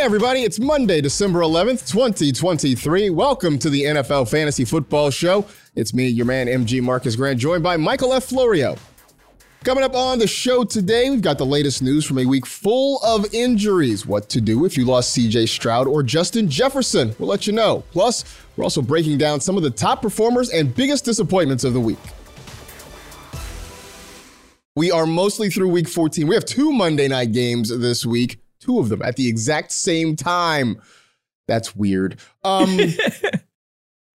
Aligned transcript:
Hey 0.00 0.06
everybody, 0.06 0.44
it's 0.44 0.58
Monday, 0.58 1.02
December 1.02 1.40
11th, 1.40 1.90
2023. 1.90 3.10
Welcome 3.10 3.58
to 3.58 3.68
the 3.68 3.82
NFL 3.82 4.30
Fantasy 4.30 4.64
Football 4.64 5.10
Show. 5.10 5.44
It's 5.74 5.92
me, 5.92 6.08
your 6.08 6.24
man 6.24 6.46
MG 6.46 6.80
Marcas 6.80 7.16
Grant, 7.16 7.38
joined 7.38 7.62
by 7.62 7.76
Michael 7.76 8.14
F. 8.14 8.24
Florio. 8.24 8.76
Coming 9.62 9.84
up 9.84 9.94
on 9.94 10.18
the 10.18 10.26
show 10.26 10.64
today, 10.64 11.10
we've 11.10 11.20
got 11.20 11.36
the 11.36 11.44
latest 11.44 11.82
news 11.82 12.06
from 12.06 12.18
a 12.18 12.24
week 12.24 12.46
full 12.46 12.98
of 13.02 13.26
injuries. 13.34 14.06
What 14.06 14.30
to 14.30 14.40
do 14.40 14.64
if 14.64 14.74
you 14.74 14.86
lost 14.86 15.14
CJ 15.14 15.50
Stroud 15.50 15.86
or 15.86 16.02
Justin 16.02 16.48
Jefferson. 16.48 17.14
We'll 17.18 17.28
let 17.28 17.46
you 17.46 17.52
know. 17.52 17.84
Plus, 17.90 18.24
we're 18.56 18.64
also 18.64 18.80
breaking 18.80 19.18
down 19.18 19.38
some 19.38 19.58
of 19.58 19.62
the 19.62 19.68
top 19.68 20.00
performers 20.00 20.48
and 20.48 20.74
biggest 20.74 21.04
disappointments 21.04 21.64
of 21.64 21.74
the 21.74 21.80
week. 21.80 21.98
We 24.76 24.90
are 24.90 25.04
mostly 25.04 25.50
through 25.50 25.68
week 25.68 25.88
14. 25.88 26.26
We 26.26 26.34
have 26.34 26.46
two 26.46 26.72
Monday 26.72 27.08
night 27.08 27.32
games 27.32 27.68
this 27.68 28.06
week 28.06 28.40
two 28.60 28.78
of 28.78 28.88
them 28.88 29.02
at 29.02 29.16
the 29.16 29.28
exact 29.28 29.72
same 29.72 30.16
time. 30.16 30.80
That's 31.48 31.74
weird. 31.74 32.18
Um, 32.44 32.78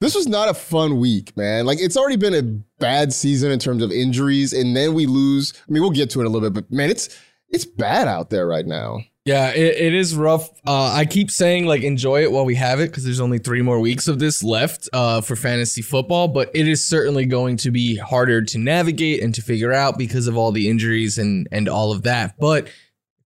this 0.06 0.16
was 0.16 0.28
not 0.28 0.50
a 0.50 0.54
fun 0.54 1.00
week, 1.00 1.36
man. 1.36 1.66
Like 1.66 1.80
it's 1.80 1.98
already 1.98 2.16
been 2.16 2.34
a 2.34 2.44
bad 2.80 3.12
season 3.12 3.52
in 3.52 3.60
terms 3.60 3.84
of 3.84 3.92
injuries, 3.92 4.54
and 4.54 4.76
then 4.76 4.94
we 4.94 5.06
lose. 5.06 5.54
I 5.68 5.72
mean, 5.72 5.82
we'll 5.82 5.92
get 5.92 6.10
to 6.12 6.22
it 6.22 6.26
a 6.26 6.30
little 6.30 6.50
bit, 6.50 6.54
but 6.54 6.72
man, 6.72 6.90
it's 6.90 7.10
it's 7.50 7.66
bad 7.66 8.08
out 8.08 8.30
there 8.30 8.48
right 8.48 8.66
now. 8.66 9.00
Yeah, 9.26 9.50
it, 9.50 9.76
it 9.78 9.94
is 9.96 10.16
rough. 10.16 10.48
Uh, 10.68 10.92
I 10.94 11.06
keep 11.06 11.32
saying 11.32 11.66
like 11.66 11.82
enjoy 11.82 12.22
it 12.22 12.32
while 12.32 12.46
we 12.46 12.54
have 12.56 12.80
it 12.80 12.92
because 12.92 13.04
there's 13.04 13.20
only 13.20 13.40
three 13.40 13.64
more 13.64 13.80
weeks 13.80 14.08
of 14.08 14.20
this 14.20 14.44
left 14.44 14.88
uh, 14.94 15.22
for 15.22 15.36
fantasy 15.36 15.82
football, 15.82 16.28
but 16.28 16.52
it 16.54 16.68
is 16.68 16.86
certainly 16.86 17.26
going 17.26 17.58
to 17.58 17.72
be 17.72 17.98
harder 17.98 18.44
to 18.44 18.58
navigate 18.60 19.24
and 19.24 19.34
to 19.34 19.42
figure 19.42 19.74
out 19.74 19.98
because 19.98 20.28
of 20.28 20.38
all 20.38 20.52
the 20.52 20.70
injuries 20.70 21.18
and 21.18 21.48
and 21.52 21.68
all 21.68 21.92
of 21.92 22.04
that. 22.04 22.36
But 22.40 22.68
if 22.68 22.74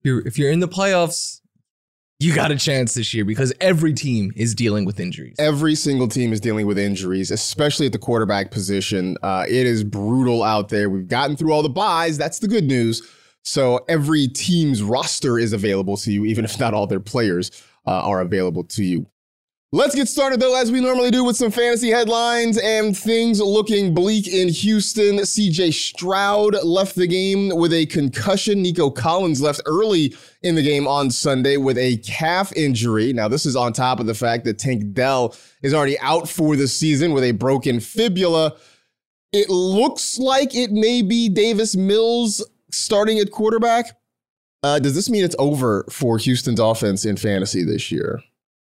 you're 0.04 0.26
if 0.26 0.40
you're 0.40 0.52
in 0.52 0.62
the 0.62 0.70
playoffs, 0.70 1.42
you 2.20 2.36
got 2.36 2.52
a 2.52 2.58
chance 2.58 2.94
this 2.96 3.14
year 3.14 3.24
because 3.24 3.54
every 3.62 3.94
team 3.94 4.34
is 4.36 4.54
dealing 4.54 4.84
with 4.84 5.00
injuries. 5.00 5.38
Every 5.40 5.74
single 5.74 6.10
team 6.10 6.34
is 6.34 6.42
dealing 6.42 6.68
with 6.68 6.78
injuries, 6.78 7.32
especially 7.32 7.86
at 7.86 7.94
the 7.94 7.98
quarterback 7.98 8.52
position. 8.52 9.16
Uh, 9.24 9.46
it 9.48 9.66
is 9.66 9.86
brutal 9.86 10.44
out 10.44 10.68
there. 10.68 10.90
We've 10.90 11.08
gotten 11.08 11.38
through 11.38 11.54
all 11.54 11.64
the 11.64 11.70
buys. 11.70 12.18
That's 12.18 12.40
the 12.40 12.50
good 12.50 12.66
news. 12.66 13.10
So 13.44 13.86
every 13.88 14.28
team's 14.28 14.84
roster 14.84 15.40
is 15.40 15.54
available 15.54 15.96
to 15.98 16.12
you, 16.12 16.26
even 16.26 16.44
if 16.44 16.60
not 16.60 16.74
all 16.74 16.88
their 16.88 17.00
players 17.00 17.52
uh, 17.88 17.92
are 17.92 18.20
available 18.20 18.66
to 18.66 18.84
you. 18.84 19.08
Let's 19.72 19.94
get 19.94 20.08
started 20.08 20.40
though, 20.40 20.60
as 20.60 20.72
we 20.72 20.82
normally 20.82 21.12
do, 21.12 21.24
with 21.24 21.36
some 21.36 21.52
fantasy 21.52 21.92
headlines 21.92 22.58
and 22.58 22.98
things 22.98 23.40
looking 23.40 23.94
bleak 23.94 24.28
in 24.28 24.50
Houston. 24.50 25.18
CJ 25.18 25.72
Stroud 25.72 26.56
left 26.64 26.96
the 26.96 27.06
game 27.06 27.50
with 27.50 27.72
a 27.72 27.86
concussion. 27.86 28.64
Nico 28.64 28.90
Collins 28.90 29.42
left 29.42 29.62
early 29.68 30.16
in 30.42 30.56
the 30.56 30.64
game 30.64 30.88
on 30.88 31.12
Sunday 31.12 31.58
with 31.58 31.78
a 31.78 31.98
calf 31.98 32.52
injury. 32.56 33.14
Now, 33.14 33.28
this 33.28 33.46
is 33.46 33.56
on 33.56 33.72
top 33.72 34.00
of 34.00 34.08
the 34.08 34.16
fact 34.16 34.44
that 34.46 34.58
Tank 34.58 34.92
Dell 34.94 35.36
is 35.62 35.76
already 35.76 36.00
out 36.00 36.28
for 36.28 36.56
the 36.56 36.68
season 36.68 37.14
with 37.14 37.24
a 37.24 37.34
broken 37.34 37.80
fibula. 37.80 38.56
It 39.32 39.52
looks 39.52 40.18
like 40.18 40.56
it 40.56 40.72
may 40.72 41.04
be 41.04 41.30
Davis 41.30 41.76
Mills 41.76 42.44
starting 42.72 43.20
at 43.20 43.30
quarterback. 43.30 44.00
Uh, 44.64 44.80
does 44.80 44.96
this 44.96 45.12
mean 45.12 45.24
it's 45.24 45.36
over 45.38 45.86
for 45.92 46.18
Houston's 46.18 46.60
offense 46.60 47.06
in 47.06 47.18
fantasy 47.18 47.64
this 47.64 47.92
year? 47.92 48.24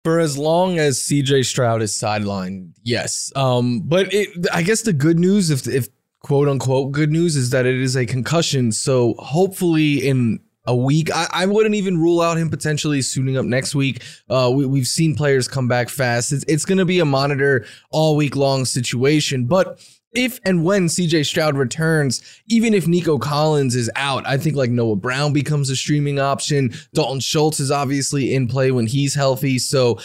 For 0.05 0.19
as 0.19 0.39
long 0.39 0.79
as 0.79 0.99
CJ 0.99 1.45
Stroud 1.45 1.83
is 1.83 1.93
sidelined, 1.93 2.73
yes. 2.83 3.31
Um, 3.37 3.81
but 3.81 4.13
it, 4.15 4.47
I 4.53 4.63
guess 4.63 4.83
the 4.83 4.95
good 4.95 5.19
news, 5.19 5.51
if 5.51 5.67
if 5.69 5.89
quote 6.21 6.49
unquote 6.49 6.93
good 6.93 7.11
news, 7.11 7.37
is 7.37 7.51
that 7.51 7.67
it 7.67 7.75
is 7.75 7.97
a 7.97 8.07
concussion. 8.07 8.73
So 8.73 9.15
hopefully 9.19 10.07
in 10.07 10.41
a 10.65 10.75
week, 10.75 11.11
I, 11.15 11.27
I 11.31 11.47
wouldn't 11.47 11.75
even 11.75 11.99
rule 11.99 12.21
out 12.21 12.39
him 12.39 12.49
potentially 12.49 13.03
suiting 13.03 13.37
up 13.37 13.45
next 13.45 13.75
week. 13.75 14.03
Uh, 14.29 14.51
we, 14.55 14.67
we've 14.67 14.87
seen 14.87 15.15
players 15.15 15.49
come 15.49 15.69
back 15.69 15.89
fast. 15.89 16.33
It's, 16.33 16.45
it's 16.49 16.65
going 16.65 16.79
to 16.79 16.85
be 16.85 17.01
a 17.01 17.05
monitor 17.05 17.67
all 17.91 18.17
week 18.17 18.37
long 18.37 18.65
situation, 18.65 19.47
but 19.47 19.81
if 20.13 20.41
and 20.45 20.65
when 20.65 20.87
CJ 20.87 21.27
Stroud 21.27 21.57
returns, 21.57 22.23
even 22.49 22.75
if 22.75 22.87
Nico 22.87 23.19
Collins 23.19 23.77
is 23.77 23.91
out, 23.97 24.27
I 24.27 24.37
think 24.37 24.57
like 24.57 24.71
Noah 24.71 24.97
Brown 24.97 25.33
becomes 25.33 25.71
a 25.71 25.77
streaming 25.77 26.19
option. 26.19 26.73
Dalton 26.95 27.21
Schultz 27.21 27.61
is 27.61 27.71
obviously 27.71 28.35
in 28.35 28.49
play 28.49 28.71
when 28.73 28.87
he's 28.87 29.15
healthy. 29.15 29.59
So 29.59 29.99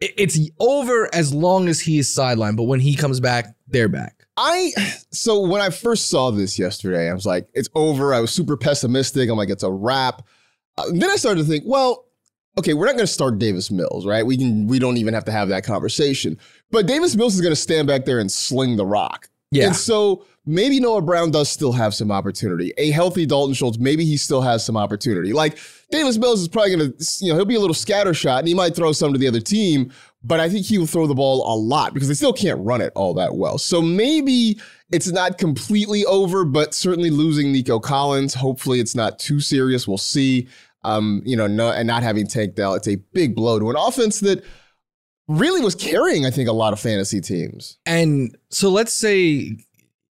it's 0.00 0.38
over 0.58 1.08
as 1.14 1.32
long 1.32 1.68
as 1.68 1.80
he 1.80 1.98
is 1.98 2.08
sidelined. 2.08 2.56
But 2.56 2.64
when 2.64 2.80
he 2.80 2.94
comes 2.94 3.20
back, 3.20 3.54
they're 3.68 3.88
back. 3.88 4.26
I 4.36 4.72
so 5.12 5.40
when 5.40 5.60
I 5.60 5.70
first 5.70 6.08
saw 6.08 6.30
this 6.30 6.58
yesterday, 6.58 7.10
I 7.10 7.14
was 7.14 7.26
like, 7.26 7.48
it's 7.54 7.68
over. 7.74 8.14
I 8.14 8.20
was 8.20 8.32
super 8.32 8.56
pessimistic. 8.56 9.28
I'm 9.28 9.36
like, 9.36 9.50
it's 9.50 9.62
a 9.62 9.70
wrap. 9.70 10.22
Uh, 10.76 10.90
then 10.92 11.10
I 11.10 11.16
started 11.16 11.42
to 11.42 11.46
think, 11.48 11.64
well, 11.66 12.06
okay, 12.58 12.74
we're 12.74 12.86
not 12.86 12.96
going 12.96 13.06
to 13.06 13.12
start 13.12 13.38
Davis 13.38 13.70
Mills, 13.70 14.06
right? 14.06 14.24
We 14.24 14.36
can 14.36 14.66
we 14.66 14.78
don't 14.78 14.96
even 14.96 15.14
have 15.14 15.24
to 15.26 15.32
have 15.32 15.48
that 15.48 15.64
conversation. 15.64 16.38
But 16.70 16.86
Davis 16.86 17.14
Mills 17.14 17.34
is 17.34 17.40
going 17.40 17.52
to 17.52 17.56
stand 17.56 17.86
back 17.86 18.04
there 18.04 18.18
and 18.18 18.30
sling 18.30 18.76
the 18.76 18.86
rock. 18.86 19.28
Yeah. 19.54 19.66
And 19.66 19.76
so 19.76 20.24
maybe 20.46 20.80
Noah 20.80 21.02
Brown 21.02 21.30
does 21.30 21.48
still 21.48 21.72
have 21.72 21.94
some 21.94 22.10
opportunity. 22.10 22.72
A 22.76 22.90
healthy 22.90 23.24
Dalton 23.24 23.54
Schultz, 23.54 23.78
maybe 23.78 24.04
he 24.04 24.16
still 24.16 24.42
has 24.42 24.64
some 24.64 24.76
opportunity. 24.76 25.32
Like 25.32 25.58
Davis 25.90 26.18
Mills 26.18 26.40
is 26.40 26.48
probably 26.48 26.76
going 26.76 26.92
to, 26.92 27.06
you 27.20 27.30
know, 27.30 27.36
he'll 27.36 27.44
be 27.44 27.54
a 27.54 27.60
little 27.60 27.74
scattershot 27.74 28.40
and 28.40 28.48
he 28.48 28.54
might 28.54 28.74
throw 28.74 28.92
some 28.92 29.12
to 29.12 29.18
the 29.18 29.28
other 29.28 29.40
team, 29.40 29.92
but 30.22 30.40
I 30.40 30.48
think 30.48 30.66
he 30.66 30.78
will 30.78 30.86
throw 30.86 31.06
the 31.06 31.14
ball 31.14 31.42
a 31.52 31.56
lot 31.56 31.94
because 31.94 32.08
they 32.08 32.14
still 32.14 32.32
can't 32.32 32.60
run 32.60 32.80
it 32.80 32.92
all 32.94 33.14
that 33.14 33.36
well. 33.36 33.58
So 33.58 33.80
maybe 33.80 34.58
it's 34.90 35.10
not 35.10 35.38
completely 35.38 36.04
over, 36.04 36.44
but 36.44 36.74
certainly 36.74 37.10
losing 37.10 37.52
Nico 37.52 37.78
Collins. 37.78 38.34
Hopefully 38.34 38.80
it's 38.80 38.94
not 38.94 39.18
too 39.18 39.40
serious. 39.40 39.86
We'll 39.86 39.98
see. 39.98 40.48
Um, 40.82 41.22
you 41.24 41.36
know, 41.36 41.46
no, 41.46 41.70
and 41.70 41.86
not 41.86 42.02
having 42.02 42.26
Tank 42.26 42.56
Dell, 42.56 42.74
it's 42.74 42.88
a 42.88 42.96
big 42.96 43.34
blow 43.34 43.58
to 43.58 43.70
an 43.70 43.76
offense 43.76 44.20
that 44.20 44.44
really 45.28 45.60
was 45.60 45.74
carrying, 45.74 46.26
I 46.26 46.30
think, 46.30 46.48
a 46.48 46.52
lot 46.52 46.72
of 46.72 46.80
fantasy 46.80 47.20
teams. 47.20 47.78
And 47.86 48.36
so 48.50 48.68
let's 48.68 48.92
say 48.92 49.56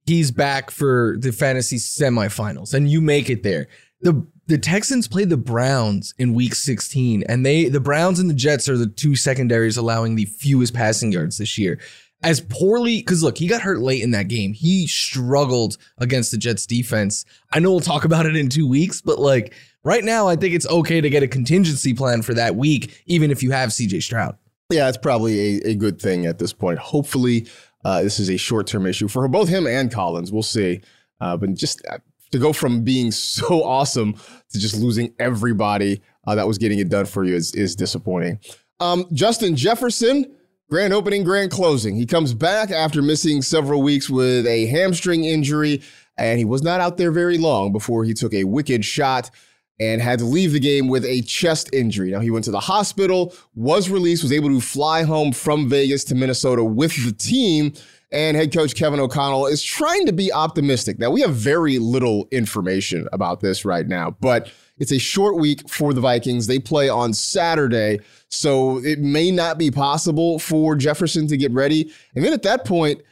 he's 0.06 0.30
back 0.30 0.70
for 0.70 1.16
the 1.18 1.32
fantasy 1.32 1.76
semifinals 1.76 2.74
and 2.74 2.90
you 2.90 3.00
make 3.00 3.30
it 3.30 3.42
there. 3.42 3.68
the 4.00 4.26
the 4.46 4.58
Texans 4.58 5.08
play 5.08 5.24
the 5.24 5.38
Browns 5.38 6.12
in 6.18 6.34
week 6.34 6.54
16 6.54 7.24
and 7.28 7.46
they 7.46 7.68
the 7.68 7.80
Browns 7.80 8.18
and 8.18 8.28
the 8.28 8.34
Jets 8.34 8.68
are 8.68 8.76
the 8.76 8.86
two 8.86 9.16
secondaries 9.16 9.78
allowing 9.78 10.14
the 10.14 10.26
fewest 10.26 10.74
passing 10.74 11.10
yards 11.12 11.38
this 11.38 11.56
year. 11.56 11.80
As 12.22 12.40
poorly 12.40 13.02
cuz 13.02 13.22
look, 13.22 13.38
he 13.38 13.46
got 13.46 13.62
hurt 13.62 13.80
late 13.80 14.02
in 14.02 14.10
that 14.10 14.28
game. 14.28 14.52
He 14.52 14.86
struggled 14.86 15.78
against 15.98 16.30
the 16.30 16.36
Jets 16.36 16.66
defense. 16.66 17.24
I 17.52 17.58
know 17.58 17.70
we'll 17.70 17.80
talk 17.80 18.04
about 18.04 18.26
it 18.26 18.36
in 18.36 18.50
2 18.50 18.68
weeks, 18.68 19.00
but 19.00 19.18
like 19.18 19.54
right 19.82 20.04
now 20.04 20.28
I 20.28 20.36
think 20.36 20.54
it's 20.54 20.66
okay 20.66 21.00
to 21.00 21.08
get 21.08 21.22
a 21.22 21.28
contingency 21.28 21.94
plan 21.94 22.20
for 22.20 22.34
that 22.34 22.56
week 22.56 23.02
even 23.06 23.30
if 23.30 23.42
you 23.42 23.50
have 23.52 23.70
CJ 23.70 24.02
Stroud. 24.02 24.36
Yeah, 24.70 24.88
it's 24.88 24.98
probably 24.98 25.58
a, 25.58 25.70
a 25.70 25.74
good 25.74 26.00
thing 26.00 26.26
at 26.26 26.38
this 26.38 26.52
point. 26.52 26.78
Hopefully, 26.78 27.46
uh, 27.84 28.02
this 28.02 28.18
is 28.18 28.30
a 28.30 28.36
short 28.36 28.66
term 28.66 28.86
issue 28.86 29.08
for 29.08 29.26
both 29.28 29.48
him 29.48 29.66
and 29.66 29.92
Collins. 29.92 30.32
We'll 30.32 30.42
see. 30.42 30.80
Uh, 31.20 31.36
but 31.36 31.52
just 31.54 31.84
uh, 31.86 31.98
to 32.32 32.38
go 32.38 32.52
from 32.52 32.82
being 32.82 33.10
so 33.12 33.62
awesome 33.62 34.14
to 34.50 34.58
just 34.58 34.76
losing 34.76 35.14
everybody 35.18 36.00
uh, 36.26 36.34
that 36.34 36.46
was 36.46 36.58
getting 36.58 36.78
it 36.78 36.88
done 36.88 37.06
for 37.06 37.24
you 37.24 37.34
is, 37.34 37.54
is 37.54 37.76
disappointing. 37.76 38.38
Um, 38.80 39.06
Justin 39.12 39.54
Jefferson, 39.54 40.34
grand 40.68 40.92
opening, 40.92 41.24
grand 41.24 41.50
closing. 41.50 41.94
He 41.94 42.06
comes 42.06 42.34
back 42.34 42.70
after 42.70 43.02
missing 43.02 43.42
several 43.42 43.82
weeks 43.82 44.10
with 44.10 44.46
a 44.46 44.66
hamstring 44.66 45.24
injury, 45.24 45.82
and 46.16 46.38
he 46.38 46.44
was 46.44 46.62
not 46.62 46.80
out 46.80 46.96
there 46.96 47.12
very 47.12 47.38
long 47.38 47.72
before 47.72 48.04
he 48.04 48.14
took 48.14 48.34
a 48.34 48.44
wicked 48.44 48.84
shot 48.84 49.30
and 49.80 50.00
had 50.00 50.20
to 50.20 50.24
leave 50.24 50.52
the 50.52 50.60
game 50.60 50.88
with 50.88 51.04
a 51.04 51.22
chest 51.22 51.68
injury. 51.72 52.10
Now, 52.10 52.20
he 52.20 52.30
went 52.30 52.44
to 52.44 52.50
the 52.50 52.60
hospital, 52.60 53.34
was 53.54 53.90
released, 53.90 54.22
was 54.22 54.32
able 54.32 54.48
to 54.50 54.60
fly 54.60 55.02
home 55.02 55.32
from 55.32 55.68
Vegas 55.68 56.04
to 56.04 56.14
Minnesota 56.14 56.62
with 56.62 56.94
the 57.04 57.12
team. 57.12 57.72
And 58.12 58.36
head 58.36 58.52
coach 58.52 58.76
Kevin 58.76 59.00
O'Connell 59.00 59.46
is 59.46 59.62
trying 59.62 60.06
to 60.06 60.12
be 60.12 60.32
optimistic. 60.32 61.00
Now, 61.00 61.10
we 61.10 61.20
have 61.22 61.34
very 61.34 61.80
little 61.80 62.28
information 62.30 63.08
about 63.12 63.40
this 63.40 63.64
right 63.64 63.88
now, 63.88 64.16
but 64.20 64.52
it's 64.78 64.92
a 64.92 64.98
short 64.98 65.36
week 65.36 65.68
for 65.68 65.92
the 65.92 66.00
Vikings. 66.00 66.46
They 66.46 66.60
play 66.60 66.88
on 66.88 67.12
Saturday, 67.12 67.98
so 68.28 68.78
it 68.78 69.00
may 69.00 69.32
not 69.32 69.58
be 69.58 69.72
possible 69.72 70.38
for 70.38 70.76
Jefferson 70.76 71.26
to 71.26 71.36
get 71.36 71.50
ready. 71.50 71.92
And 72.14 72.24
then 72.24 72.32
at 72.32 72.42
that 72.42 72.64
point, 72.64 73.02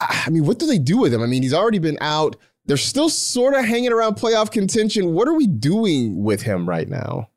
I 0.00 0.30
mean, 0.30 0.46
what 0.46 0.58
do 0.58 0.66
they 0.66 0.78
do 0.78 0.98
with 0.98 1.12
him? 1.12 1.22
I 1.22 1.26
mean, 1.26 1.42
he's 1.42 1.54
already 1.54 1.78
been 1.78 1.98
out. 2.00 2.36
They're 2.66 2.76
still 2.76 3.08
sort 3.08 3.54
of 3.54 3.64
hanging 3.64 3.92
around 3.92 4.16
playoff 4.16 4.50
contention. 4.50 5.12
What 5.12 5.28
are 5.28 5.34
we 5.34 5.46
doing 5.46 6.22
with 6.22 6.42
him 6.42 6.68
right 6.68 6.88
now? 6.88 7.28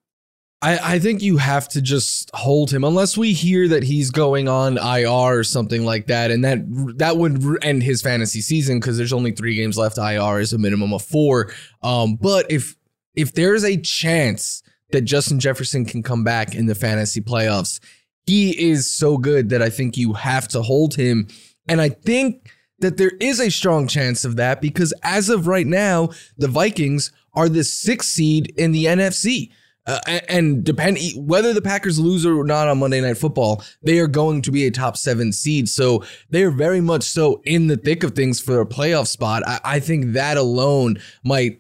I, 0.63 0.95
I 0.95 0.99
think 0.99 1.21
you 1.21 1.37
have 1.37 1.67
to 1.69 1.81
just 1.81 2.31
hold 2.33 2.71
him 2.71 2.85
unless 2.85 3.17
we 3.17 3.33
hear 3.33 3.67
that 3.67 3.83
he's 3.83 4.11
going 4.11 4.47
on 4.47 4.77
IR 4.77 5.39
or 5.39 5.43
something 5.43 5.83
like 5.83 6.07
that, 6.07 6.31
and 6.31 6.45
that 6.45 6.59
that 6.99 7.17
would 7.17 7.43
end 7.61 7.83
his 7.83 8.01
fantasy 8.01 8.39
season 8.39 8.79
because 8.79 8.97
there's 8.97 9.11
only 9.11 9.33
three 9.33 9.55
games 9.55 9.77
left. 9.77 9.97
IR 9.97 10.39
is 10.39 10.53
a 10.53 10.57
minimum 10.57 10.93
of 10.93 11.01
four. 11.01 11.51
Um, 11.81 12.15
but 12.15 12.49
if 12.49 12.77
if 13.13 13.33
there's 13.33 13.65
a 13.65 13.75
chance 13.75 14.63
that 14.91 15.01
Justin 15.01 15.41
Jefferson 15.41 15.83
can 15.83 16.01
come 16.01 16.23
back 16.23 16.55
in 16.55 16.67
the 16.67 16.75
fantasy 16.75 17.19
playoffs, 17.19 17.81
he 18.25 18.51
is 18.57 18.89
so 18.89 19.17
good 19.17 19.49
that 19.49 19.61
I 19.61 19.69
think 19.69 19.97
you 19.97 20.13
have 20.13 20.47
to 20.49 20.61
hold 20.61 20.95
him. 20.95 21.27
And 21.67 21.81
I 21.81 21.89
think 21.89 22.52
that 22.83 22.97
there 22.97 23.13
is 23.19 23.39
a 23.39 23.49
strong 23.49 23.87
chance 23.87 24.23
of 24.23 24.35
that 24.35 24.61
because 24.61 24.93
as 25.01 25.29
of 25.29 25.47
right 25.47 25.65
now, 25.65 26.09
the 26.37 26.47
Vikings 26.47 27.11
are 27.33 27.49
the 27.49 27.63
sixth 27.63 28.09
seed 28.09 28.53
in 28.57 28.71
the 28.71 28.85
NFC. 28.85 29.49
Uh, 29.85 29.99
and 30.29 30.63
depend 30.63 30.97
whether 31.17 31.53
the 31.53 31.61
Packers 31.61 31.99
lose 31.99 32.25
or 32.25 32.45
not 32.45 32.69
on 32.69 32.77
Monday 32.77 33.01
Night 33.01 33.17
Football, 33.17 33.61
they 33.81 33.99
are 33.99 34.07
going 34.07 34.41
to 34.41 34.49
be 34.49 34.65
a 34.65 34.71
top 34.71 34.95
seven 34.95 35.33
seed. 35.33 35.67
So 35.67 36.05
they 36.29 36.43
are 36.43 36.51
very 36.51 36.79
much 36.79 37.03
so 37.03 37.41
in 37.43 37.67
the 37.67 37.75
thick 37.75 38.03
of 38.03 38.13
things 38.13 38.39
for 38.39 38.61
a 38.61 38.65
playoff 38.65 39.07
spot. 39.07 39.43
I, 39.45 39.59
I 39.65 39.79
think 39.81 40.13
that 40.13 40.37
alone 40.37 40.99
might 41.25 41.59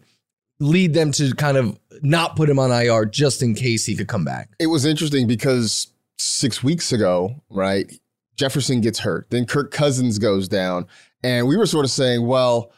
lead 0.59 0.93
them 0.93 1.11
to 1.11 1.33
kind 1.35 1.57
of 1.57 1.77
not 2.01 2.37
put 2.37 2.49
him 2.49 2.59
on 2.59 2.71
IR 2.71 3.05
just 3.05 3.41
in 3.41 3.55
case 3.55 3.85
he 3.85 3.93
could 3.93 4.07
come 4.07 4.23
back. 4.23 4.51
It 4.57 4.67
was 4.67 4.85
interesting 4.85 5.27
because 5.27 5.87
six 6.17 6.63
weeks 6.63 6.93
ago, 6.93 7.35
right, 7.49 7.91
Jefferson 8.35 8.81
gets 8.81 8.99
hurt, 8.99 9.29
then 9.29 9.45
Kirk 9.45 9.71
Cousins 9.71 10.17
goes 10.17 10.47
down, 10.47 10.87
and 11.23 11.47
we 11.47 11.57
were 11.57 11.65
sort 11.65 11.85
of 11.85 11.91
saying, 11.91 12.25
well 12.25 12.71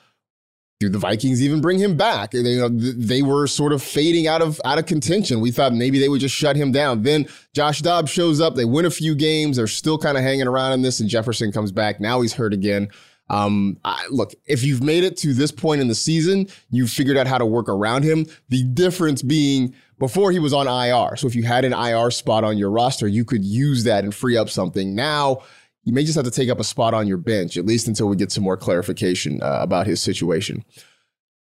do 0.80 0.90
the 0.90 0.98
Vikings 0.98 1.42
even 1.42 1.62
bring 1.62 1.80
him 1.80 1.96
back? 1.96 2.32
They, 2.32 2.40
you 2.40 2.60
know, 2.60 2.70
they 2.70 3.22
were 3.22 3.48
sort 3.48 3.72
of 3.72 3.82
fading 3.82 4.28
out 4.28 4.42
of 4.42 4.60
out 4.66 4.78
of 4.78 4.86
contention. 4.86 5.40
We 5.40 5.52
thought 5.52 5.74
maybe 5.74 6.00
they 6.00 6.10
would 6.10 6.22
just 6.22 6.36
shut 6.36 6.56
him 6.56 6.72
down. 6.72 7.04
Then 7.04 7.28
Josh 7.54 7.82
Dobbs 7.82 8.12
shows 8.12 8.42
up. 8.42 8.56
They 8.56 8.66
win 8.66 8.86
a 8.86 8.92
few 8.92 9.16
games. 9.16 9.58
They're 9.58 9.68
still 9.68 9.98
kind 9.98 10.18
of 10.18 10.24
hanging 10.24 10.48
around 10.48 10.74
in 10.74 10.82
this, 10.82 11.00
and 11.00 11.10
Jefferson 11.10 11.52
comes 11.52 11.72
back. 11.72 12.00
Now 12.00 12.22
he's 12.22 12.34
hurt 12.34 12.54
again. 12.54 12.90
Um, 13.30 13.78
I, 13.84 14.06
look, 14.12 14.34
if 14.46 14.64
you've 14.64 14.84
made 14.84 15.04
it 15.04 15.18
to 15.18 15.34
this 15.34 15.52
point 15.52 15.82
in 15.82 15.88
the 15.88 15.96
season, 15.96 16.48
you've 16.70 16.92
figured 16.92 17.18
out 17.18 17.26
how 17.26 17.40
to 17.40 17.46
work 17.46 17.70
around 17.70 18.04
him. 18.04 18.28
The 18.50 18.64
difference 18.64 19.24
being 19.24 19.74
before 19.98 20.32
he 20.32 20.40
was 20.40 20.54
on 20.54 20.68
IR. 20.68 21.16
So 21.16 21.26
if 21.26 21.36
you 21.36 21.44
had 21.44 21.66
an 21.66 21.74
IR 21.74 22.12
spot 22.12 22.44
on 22.44 22.58
your 22.58 22.70
roster, 22.70 23.08
you 23.08 23.26
could 23.26 23.44
use 23.44 23.86
that 23.86 24.04
and 24.04 24.14
free 24.14 24.38
up 24.38 24.50
something. 24.50 24.94
Now 24.94 25.42
you 25.86 25.94
may 25.94 26.04
just 26.04 26.16
have 26.16 26.26
to 26.26 26.32
take 26.32 26.50
up 26.50 26.60
a 26.60 26.64
spot 26.64 26.94
on 26.94 27.08
your 27.08 27.18
bench, 27.18 27.58
at 27.58 27.66
least 27.66 27.88
until 27.88 28.08
we 28.08 28.16
get 28.16 28.32
some 28.32 28.44
more 28.44 28.58
clarification 28.58 29.42
uh, 29.42 29.60
about 29.62 29.86
his 29.86 30.02
situation. 30.02 30.66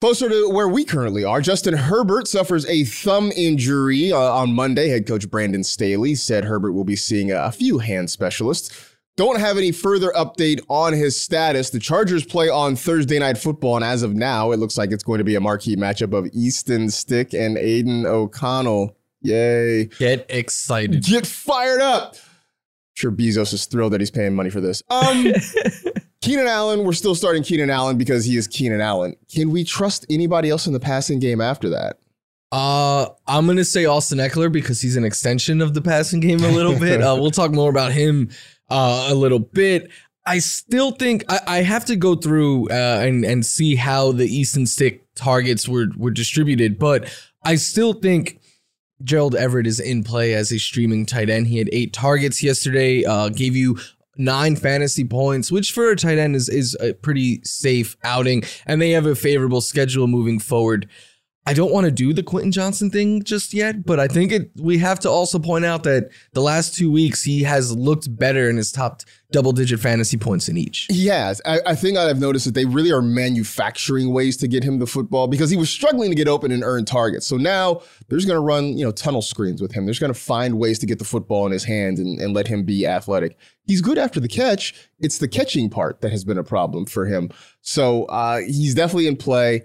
Closer 0.02 0.28
to 0.28 0.50
where 0.50 0.68
we 0.68 0.84
currently 0.84 1.24
are, 1.24 1.40
Justin 1.40 1.76
Herbert 1.76 2.28
suffers 2.28 2.66
a 2.66 2.84
thumb 2.84 3.32
injury 3.38 4.12
uh, 4.12 4.18
on 4.18 4.52
Monday. 4.52 4.90
Head 4.90 5.08
coach 5.08 5.30
Brandon 5.30 5.64
Staley 5.64 6.16
said 6.16 6.44
Herbert 6.44 6.74
will 6.74 6.84
be 6.84 6.96
seeing 6.96 7.32
a 7.32 7.52
few 7.52 7.78
hand 7.78 8.10
specialists. 8.10 8.90
Don't 9.16 9.40
have 9.40 9.60
any 9.60 9.72
further 9.72 10.12
update 10.14 10.60
on 10.68 10.92
his 10.92 11.18
status. 11.18 11.70
The 11.70 11.80
Chargers 11.80 12.26
play 12.26 12.50
on 12.50 12.76
Thursday 12.76 13.20
Night 13.20 13.38
Football, 13.38 13.76
and 13.76 13.86
as 13.86 14.02
of 14.02 14.16
now, 14.16 14.52
it 14.52 14.58
looks 14.58 14.78
like 14.78 14.92
it's 14.92 15.04
going 15.04 15.20
to 15.20 15.24
be 15.24 15.36
a 15.36 15.40
marquee 15.40 15.76
matchup 15.76 16.18
of 16.18 16.28
Easton 16.34 16.90
Stick 16.90 17.34
and 17.34 17.58
Aidan 17.58 18.08
O'Connell. 18.08 18.98
Yay. 19.22 19.86
Get 20.00 20.26
excited. 20.30 21.04
Get 21.04 21.28
fired 21.28 21.80
up 21.80 22.18
sure 22.94 23.12
Bezos 23.12 23.54
is 23.54 23.66
thrilled 23.66 23.94
that 23.94 24.02
he's 24.02 24.12
paying 24.12 24.36
money 24.36 24.50
for 24.50 24.62
this. 24.62 24.84
Um, 24.90 25.28
Keenan 26.22 26.48
Allen, 26.48 26.86
we're 26.86 26.94
still 26.94 27.16
starting 27.16 27.44
Keenan 27.44 27.70
Allen 27.70 27.98
because 27.98 28.26
he 28.26 28.38
is 28.38 28.48
Keenan 28.48 28.82
Allen. 28.82 29.16
Can 29.34 29.52
we 29.52 29.64
trust 29.64 30.06
anybody 30.10 30.50
else 30.50 30.68
in 30.68 30.74
the 30.74 30.80
passing 30.80 31.20
game 31.20 31.42
after 31.42 31.70
that? 31.70 31.98
Uh, 32.54 33.10
I'm 33.28 33.48
gonna 33.48 33.66
say 33.66 33.86
Austin 33.86 34.20
Ekeler 34.20 34.52
because 34.52 34.80
he's 34.80 34.96
an 34.96 35.04
extension 35.04 35.60
of 35.60 35.74
the 35.74 35.82
passing 35.82 36.20
game 36.20 36.44
a 36.44 36.50
little 36.50 36.78
bit. 36.80 37.02
Uh, 37.02 37.18
we'll 37.20 37.32
talk 37.32 37.52
more 37.52 37.70
about 37.70 37.92
him 37.92 38.30
uh, 38.70 39.08
a 39.10 39.16
little 39.16 39.40
bit. 39.40 39.90
I 40.26 40.40
still 40.40 40.92
think 40.92 41.26
I, 41.30 41.40
I 41.48 41.58
have 41.64 41.84
to 41.86 41.96
go 41.96 42.16
through 42.16 42.70
uh, 42.70 43.02
and 43.02 43.26
and 43.26 43.44
see 43.44 43.76
how 43.76 44.12
the 44.12 44.26
Easton 44.26 44.68
Stick 44.68 45.04
targets 45.16 45.68
were 45.68 45.88
were 45.98 46.12
distributed, 46.12 46.78
but 46.78 47.12
I 47.44 47.56
still 47.56 47.94
think 47.94 48.40
Gerald 49.04 49.36
Everett 49.36 49.68
is 49.68 49.80
in 49.80 50.04
play 50.04 50.34
as 50.34 50.52
a 50.52 50.58
streaming 50.58 51.06
tight 51.06 51.30
end. 51.30 51.48
He 51.48 51.58
had 51.58 51.70
eight 51.72 51.94
targets 51.94 52.42
yesterday, 52.42 53.04
uh, 53.04 53.30
gave 53.30 53.56
you 53.56 53.78
nine 54.16 54.56
fantasy 54.56 55.04
points, 55.04 55.52
which 55.52 55.72
for 55.72 55.90
a 55.90 55.96
tight 55.96 56.18
end 56.18 56.36
is, 56.36 56.48
is 56.50 56.78
a 56.80 56.94
pretty 56.94 57.42
safe 57.44 57.98
outing. 58.04 58.44
And 58.66 58.82
they 58.82 58.92
have 58.92 59.06
a 59.06 59.16
favorable 59.16 59.62
schedule 59.62 60.08
moving 60.08 60.40
forward. 60.40 60.88
I 61.46 61.54
don't 61.54 61.74
want 61.74 61.86
to 61.86 61.92
do 61.92 62.14
the 62.14 62.24
Quentin 62.24 62.54
Johnston 62.54 62.90
thing 62.90 63.22
just 63.22 63.54
yet, 63.54 63.86
but 63.86 64.00
I 64.00 64.08
think 64.08 64.32
it 64.32 64.52
we 64.56 64.78
have 64.78 65.00
to 65.02 65.10
also 65.10 65.40
point 65.40 65.66
out 65.66 65.84
that 65.84 66.10
the 66.32 66.42
last 66.42 66.76
two 66.76 66.90
weeks 66.90 67.24
he 67.24 67.44
has 67.44 67.76
looked 67.76 68.16
better 68.18 68.50
in 68.50 68.56
his 68.56 68.72
top 68.72 69.02
double 69.32 69.52
digit 69.52 69.82
fantasy 69.82 70.16
points 70.16 70.48
in 70.48 70.56
each. 70.56 70.88
Has. 71.26 71.42
I, 71.46 71.60
I 71.66 71.76
think 71.76 71.98
I've 71.98 72.20
noticed 72.20 72.46
that 72.46 72.54
they 72.54 72.64
really 72.64 72.94
are 72.94 73.02
manufacturing 73.02 74.14
ways 74.14 74.38
to 74.38 74.48
get 74.48 74.64
him 74.64 74.80
the 74.80 74.88
football 74.88 75.28
because 75.28 75.50
he 75.50 75.58
was 75.58 75.70
struggling 75.70 76.10
to 76.12 76.16
get 76.16 76.30
open 76.30 76.52
and 76.52 76.64
earn 76.64 76.86
targets. 76.86 77.28
So 77.28 77.36
now 77.36 77.82
there's 78.08 78.26
going 78.26 78.38
to 78.38 78.46
run, 78.46 78.78
you 78.78 78.86
know, 78.86 78.92
tunnel 78.92 79.22
screens 79.22 79.62
with 79.62 79.74
him. 79.74 79.86
There's 79.86 80.00
going 80.00 80.14
to 80.14 80.20
find 80.20 80.60
ways 80.60 80.80
to 80.80 80.86
get 80.86 81.00
the 81.00 81.06
football 81.06 81.46
in 81.46 81.52
his 81.52 81.66
hand 81.66 81.98
and, 81.98 82.22
and 82.22 82.34
let 82.34 82.48
him 82.48 82.64
be 82.64 82.88
athletic. 82.88 83.38
He's 83.66 83.82
good 83.82 83.98
after 83.98 84.20
the 84.20 84.30
catch. 84.30 84.76
It's 85.00 85.18
the 85.18 85.28
catching 85.28 85.70
part 85.70 86.00
that 86.02 86.12
has 86.12 86.24
been 86.24 86.38
a 86.38 86.44
problem 86.44 86.86
for 86.86 87.06
him. 87.06 87.30
So 87.62 88.06
uh, 88.06 88.40
he's 88.40 88.76
definitely 88.76 89.08
in 89.08 89.18
play. 89.18 89.64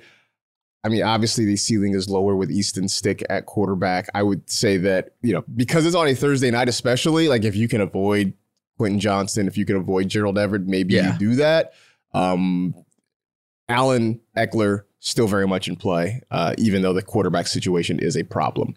I 0.85 0.89
mean, 0.89 1.03
obviously 1.03 1.45
the 1.45 1.57
ceiling 1.57 1.95
is 1.95 2.09
lower 2.09 2.37
with 2.37 2.51
Easton 2.51 2.89
Stick 2.89 3.25
at 3.29 3.47
quarterback. 3.47 4.09
I 4.15 4.23
would 4.23 4.49
say 4.49 4.77
that, 4.79 5.15
you 5.23 5.35
know, 5.35 5.45
because 5.57 5.85
it's 5.85 5.97
on 5.97 6.07
a 6.07 6.15
Thursday 6.15 6.51
night, 6.51 6.69
especially, 6.69 7.29
like 7.29 7.45
if 7.45 7.57
you 7.57 7.67
can 7.69 7.81
avoid 7.81 8.33
Quentin 8.77 9.01
Johnston, 9.01 9.49
if 9.49 9.57
you 9.59 9.67
can 9.67 9.77
avoid 9.77 10.09
Gerald 10.09 10.39
Everett, 10.39 10.67
maybe 10.67 10.95
yeah. 10.95 11.13
you 11.13 11.19
do 11.19 11.35
that. 11.37 11.73
Um, 12.15 12.75
Allen 13.69 14.21
Ekeler 14.37 14.85
still 15.01 15.27
very 15.27 15.47
much 15.47 15.69
in 15.69 15.77
play, 15.77 16.23
uh, 16.31 16.55
even 16.59 16.83
though 16.83 16.93
the 16.93 17.03
quarterback 17.03 17.49
situation 17.49 17.99
is 17.99 18.17
a 18.17 18.23
problem. 18.23 18.75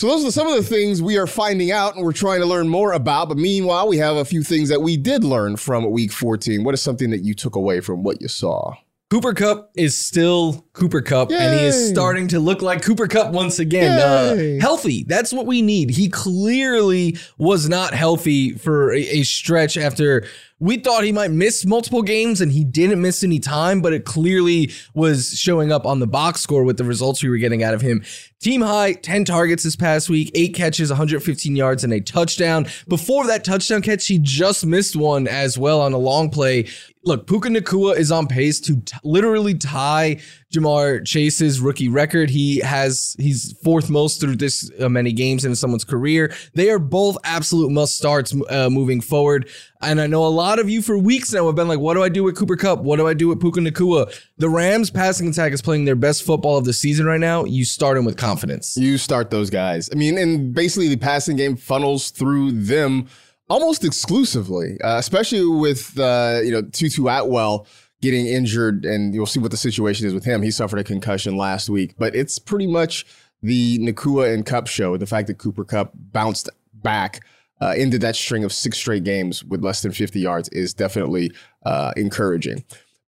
So 0.00 0.08
those 0.08 0.24
are 0.24 0.32
some 0.32 0.48
of 0.48 0.56
the 0.56 0.62
things 0.62 1.00
we 1.00 1.16
are 1.16 1.28
finding 1.28 1.70
out 1.70 1.94
and 1.94 2.04
we're 2.04 2.12
trying 2.12 2.40
to 2.40 2.46
learn 2.46 2.68
more 2.68 2.92
about. 2.92 3.28
But 3.28 3.38
meanwhile, 3.38 3.86
we 3.86 3.98
have 3.98 4.16
a 4.16 4.24
few 4.24 4.42
things 4.42 4.68
that 4.68 4.82
we 4.82 4.96
did 4.96 5.22
learn 5.22 5.56
from 5.56 5.88
week 5.90 6.12
14. 6.12 6.64
What 6.64 6.74
is 6.74 6.82
something 6.82 7.10
that 7.10 7.22
you 7.22 7.34
took 7.34 7.54
away 7.54 7.80
from 7.80 8.02
what 8.02 8.20
you 8.20 8.28
saw? 8.28 8.74
Cooper 9.10 9.34
Kupp 9.34 9.70
is 9.76 9.96
still 9.96 10.66
Cooper 10.74 11.02
Kupp, 11.02 11.30
and 11.30 11.60
he 11.60 11.66
is 11.66 11.90
starting 11.90 12.28
to 12.28 12.40
look 12.40 12.62
like 12.62 12.80
Cooper 12.80 13.06
Kupp 13.06 13.32
once 13.32 13.58
again. 13.58 13.98
Uh, 13.98 14.58
healthy. 14.58 15.04
That's 15.04 15.30
what 15.30 15.44
we 15.44 15.60
need. 15.60 15.90
He 15.90 16.08
clearly 16.08 17.18
was 17.36 17.68
not 17.68 17.92
healthy 17.92 18.52
for 18.52 18.90
a, 18.92 18.98
a 18.98 19.22
stretch 19.22 19.76
after 19.76 20.24
we 20.62 20.78
thought 20.78 21.02
he 21.02 21.10
might 21.10 21.32
miss 21.32 21.66
multiple 21.66 22.02
games, 22.02 22.40
and 22.40 22.52
he 22.52 22.62
didn't 22.62 23.02
miss 23.02 23.24
any 23.24 23.40
time, 23.40 23.82
but 23.82 23.92
it 23.92 24.04
clearly 24.04 24.70
was 24.94 25.36
showing 25.36 25.72
up 25.72 25.84
on 25.84 25.98
the 25.98 26.06
box 26.06 26.40
score 26.40 26.62
with 26.62 26.76
the 26.76 26.84
results 26.84 27.20
we 27.20 27.28
were 27.28 27.36
getting 27.36 27.64
out 27.64 27.74
of 27.74 27.80
him. 27.80 28.04
Team 28.40 28.60
high, 28.60 28.92
10 28.92 29.24
targets 29.24 29.64
this 29.64 29.74
past 29.74 30.08
week, 30.08 30.30
eight 30.34 30.54
catches, 30.54 30.88
115 30.88 31.56
yards, 31.56 31.82
and 31.82 31.92
a 31.92 32.00
touchdown. 32.00 32.66
Before 32.86 33.26
that 33.26 33.44
touchdown 33.44 33.82
catch, 33.82 34.06
he 34.06 34.20
just 34.20 34.64
missed 34.64 34.94
one 34.94 35.26
as 35.26 35.58
well 35.58 35.80
on 35.80 35.92
a 35.92 35.98
long 35.98 36.30
play. 36.30 36.68
Look, 37.04 37.26
Puka 37.26 37.48
Nacua 37.48 37.96
is 37.96 38.12
on 38.12 38.28
pace 38.28 38.60
to 38.60 38.80
t- 38.80 38.96
literally 39.02 39.54
tie 39.54 40.20
Ja'Marr 40.52 41.04
Chase's 41.06 41.60
rookie 41.60 41.88
record. 41.88 42.30
He 42.30 42.58
has 42.60 43.16
he's 43.18 43.52
fourth 43.64 43.90
most 43.90 44.20
through 44.20 44.36
this 44.36 44.70
uh, 44.80 44.88
many 44.88 45.12
games 45.12 45.44
in 45.44 45.56
someone's 45.56 45.84
career. 45.84 46.32
They 46.54 46.70
are 46.70 46.78
both 46.78 47.16
absolute 47.24 47.70
must 47.70 47.96
starts 47.96 48.34
uh, 48.50 48.70
moving 48.70 49.00
forward. 49.00 49.48
And 49.80 50.00
I 50.00 50.06
know 50.06 50.24
a 50.24 50.28
lot 50.28 50.58
of 50.58 50.70
you 50.70 50.82
for 50.82 50.96
weeks 50.96 51.32
now 51.32 51.46
have 51.46 51.56
been 51.56 51.68
like, 51.68 51.80
"What 51.80 51.94
do 51.94 52.02
I 52.02 52.08
do 52.08 52.22
with 52.22 52.36
Cooper 52.36 52.56
Kupp? 52.56 52.80
What 52.80 52.96
do 52.96 53.06
I 53.06 53.14
do 53.14 53.28
with 53.28 53.40
Puka 53.40 53.60
Nacua?" 53.60 54.14
The 54.38 54.48
Rams 54.48 54.90
passing 54.90 55.28
attack 55.28 55.52
is 55.52 55.62
playing 55.62 55.86
their 55.86 55.96
best 55.96 56.22
football 56.22 56.56
of 56.56 56.64
the 56.64 56.72
season 56.72 57.06
right 57.06 57.20
now. 57.20 57.44
You 57.44 57.64
start 57.64 57.96
him 57.96 58.04
with 58.04 58.16
confidence. 58.16 58.76
You 58.76 58.98
start 58.98 59.30
those 59.30 59.50
guys. 59.50 59.88
I 59.92 59.96
mean, 59.96 60.18
and 60.18 60.54
basically 60.54 60.88
the 60.88 60.96
passing 60.96 61.36
game 61.36 61.56
funnels 61.56 62.10
through 62.10 62.52
them 62.52 63.08
almost 63.52 63.84
exclusively, 63.84 64.80
uh, 64.82 64.96
especially 64.96 65.44
with 65.44 65.98
uh, 65.98 66.40
you 66.42 66.52
know 66.52 66.62
Tutu 66.62 67.06
Atwell 67.06 67.66
getting 68.02 68.26
injured, 68.26 68.84
and 68.84 69.14
you'll 69.14 69.26
see 69.26 69.40
what 69.40 69.50
the 69.50 69.56
situation 69.56 70.06
is 70.06 70.12
with 70.12 70.24
him. 70.24 70.42
He 70.42 70.50
suffered 70.50 70.78
a 70.78 70.84
concussion 70.84 71.36
last 71.36 71.70
week, 71.70 71.94
but 71.98 72.14
it's 72.14 72.38
pretty 72.38 72.66
much 72.66 73.06
the 73.42 73.78
Nacua 73.78 74.34
and 74.34 74.44
Kupp 74.44 74.66
show. 74.66 74.96
The 74.98 75.06
fact 75.06 75.28
that 75.28 75.38
Cooper 75.38 75.64
Kupp 75.64 75.92
bounced 75.94 76.50
back. 76.74 77.24
Uh, 77.60 77.74
into 77.76 77.96
that 77.96 78.16
string 78.16 78.42
of 78.42 78.52
six 78.52 78.76
straight 78.76 79.04
games 79.04 79.44
with 79.44 79.62
less 79.62 79.82
than 79.82 79.92
50 79.92 80.18
yards 80.18 80.48
is 80.48 80.74
definitely 80.74 81.30
uh, 81.64 81.92
encouraging. 81.96 82.64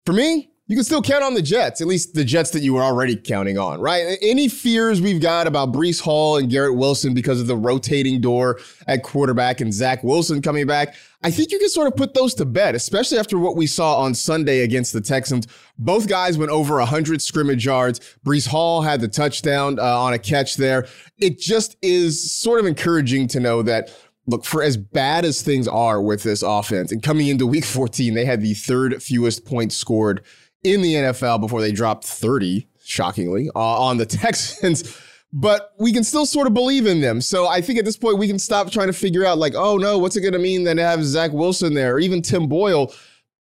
For 0.07 0.13
me, 0.13 0.49
you 0.69 0.75
can 0.75 0.83
still 0.83 1.01
count 1.01 1.23
on 1.23 1.33
the 1.33 1.41
Jets, 1.41 1.81
at 1.81 1.87
least 1.87 2.13
the 2.13 2.23
Jets 2.23 2.51
that 2.51 2.61
you 2.61 2.75
were 2.75 2.83
already 2.83 3.15
counting 3.15 3.57
on, 3.57 3.81
right? 3.81 4.19
Any 4.21 4.47
fears 4.47 5.01
we've 5.01 5.19
got 5.19 5.47
about 5.47 5.73
Breece 5.73 5.99
Hall 5.99 6.37
and 6.37 6.47
Garrett 6.47 6.75
Wilson 6.75 7.15
because 7.15 7.41
of 7.41 7.47
the 7.47 7.57
rotating 7.57 8.21
door 8.21 8.59
at 8.85 9.01
quarterback 9.01 9.61
and 9.61 9.73
Zach 9.73 10.03
Wilson 10.03 10.43
coming 10.43 10.67
back, 10.67 10.93
I 11.23 11.31
think 11.31 11.51
you 11.51 11.57
can 11.57 11.69
sort 11.69 11.87
of 11.87 11.95
put 11.95 12.13
those 12.13 12.35
to 12.35 12.45
bed, 12.45 12.75
especially 12.75 13.17
after 13.17 13.39
what 13.39 13.57
we 13.57 13.65
saw 13.65 13.99
on 13.99 14.13
Sunday 14.13 14.59
against 14.59 14.93
the 14.93 15.01
Texans. 15.01 15.47
Both 15.79 16.07
guys 16.07 16.37
went 16.37 16.51
over 16.51 16.75
100 16.75 17.19
scrimmage 17.19 17.65
yards. 17.65 17.99
Breece 18.23 18.47
Hall 18.47 18.83
had 18.83 19.01
the 19.01 19.07
touchdown 19.07 19.79
uh, 19.79 19.99
on 19.99 20.13
a 20.13 20.19
catch 20.19 20.55
there. 20.55 20.85
It 21.17 21.39
just 21.39 21.77
is 21.81 22.31
sort 22.31 22.59
of 22.59 22.67
encouraging 22.67 23.27
to 23.29 23.39
know 23.39 23.63
that 23.63 23.91
look, 24.27 24.45
for 24.45 24.61
as 24.61 24.77
bad 24.77 25.25
as 25.25 25.41
things 25.41 25.67
are 25.67 25.99
with 25.99 26.21
this 26.21 26.43
offense, 26.43 26.91
and 26.91 27.01
coming 27.01 27.25
into 27.25 27.47
week 27.47 27.65
14, 27.65 28.13
they 28.13 28.25
had 28.25 28.41
the 28.41 28.53
third 28.53 29.01
fewest 29.01 29.45
points 29.45 29.75
scored 29.75 30.23
in 30.63 30.81
the 30.81 30.93
NFL 30.93 31.41
before 31.41 31.61
they 31.61 31.71
dropped 31.71 32.05
30, 32.05 32.67
shockingly, 32.83 33.49
uh, 33.55 33.59
on 33.59 33.97
the 33.97 34.05
Texans. 34.07 34.97
But 35.31 35.73
we 35.77 35.93
can 35.93 36.03
still 36.03 36.25
sort 36.25 36.47
of 36.47 36.53
believe 36.53 36.87
in 36.87 37.01
them. 37.01 37.21
So 37.21 37.47
I 37.47 37.61
think 37.61 37.77
at 37.77 37.85
this 37.85 37.97
point, 37.97 38.17
we 38.17 38.27
can 38.27 38.39
stop 38.39 38.71
trying 38.71 38.87
to 38.87 38.93
figure 38.93 39.25
out, 39.25 39.37
like, 39.37 39.53
oh 39.55 39.77
no, 39.77 39.97
what's 39.97 40.15
it 40.15 40.21
going 40.21 40.33
to 40.33 40.39
mean 40.39 40.63
then 40.63 40.77
to 40.77 40.83
have 40.83 41.03
Zach 41.03 41.31
Wilson 41.31 41.75
there 41.75 41.95
or 41.95 41.99
even 41.99 42.21
Tim 42.21 42.47
Boyle? 42.47 42.91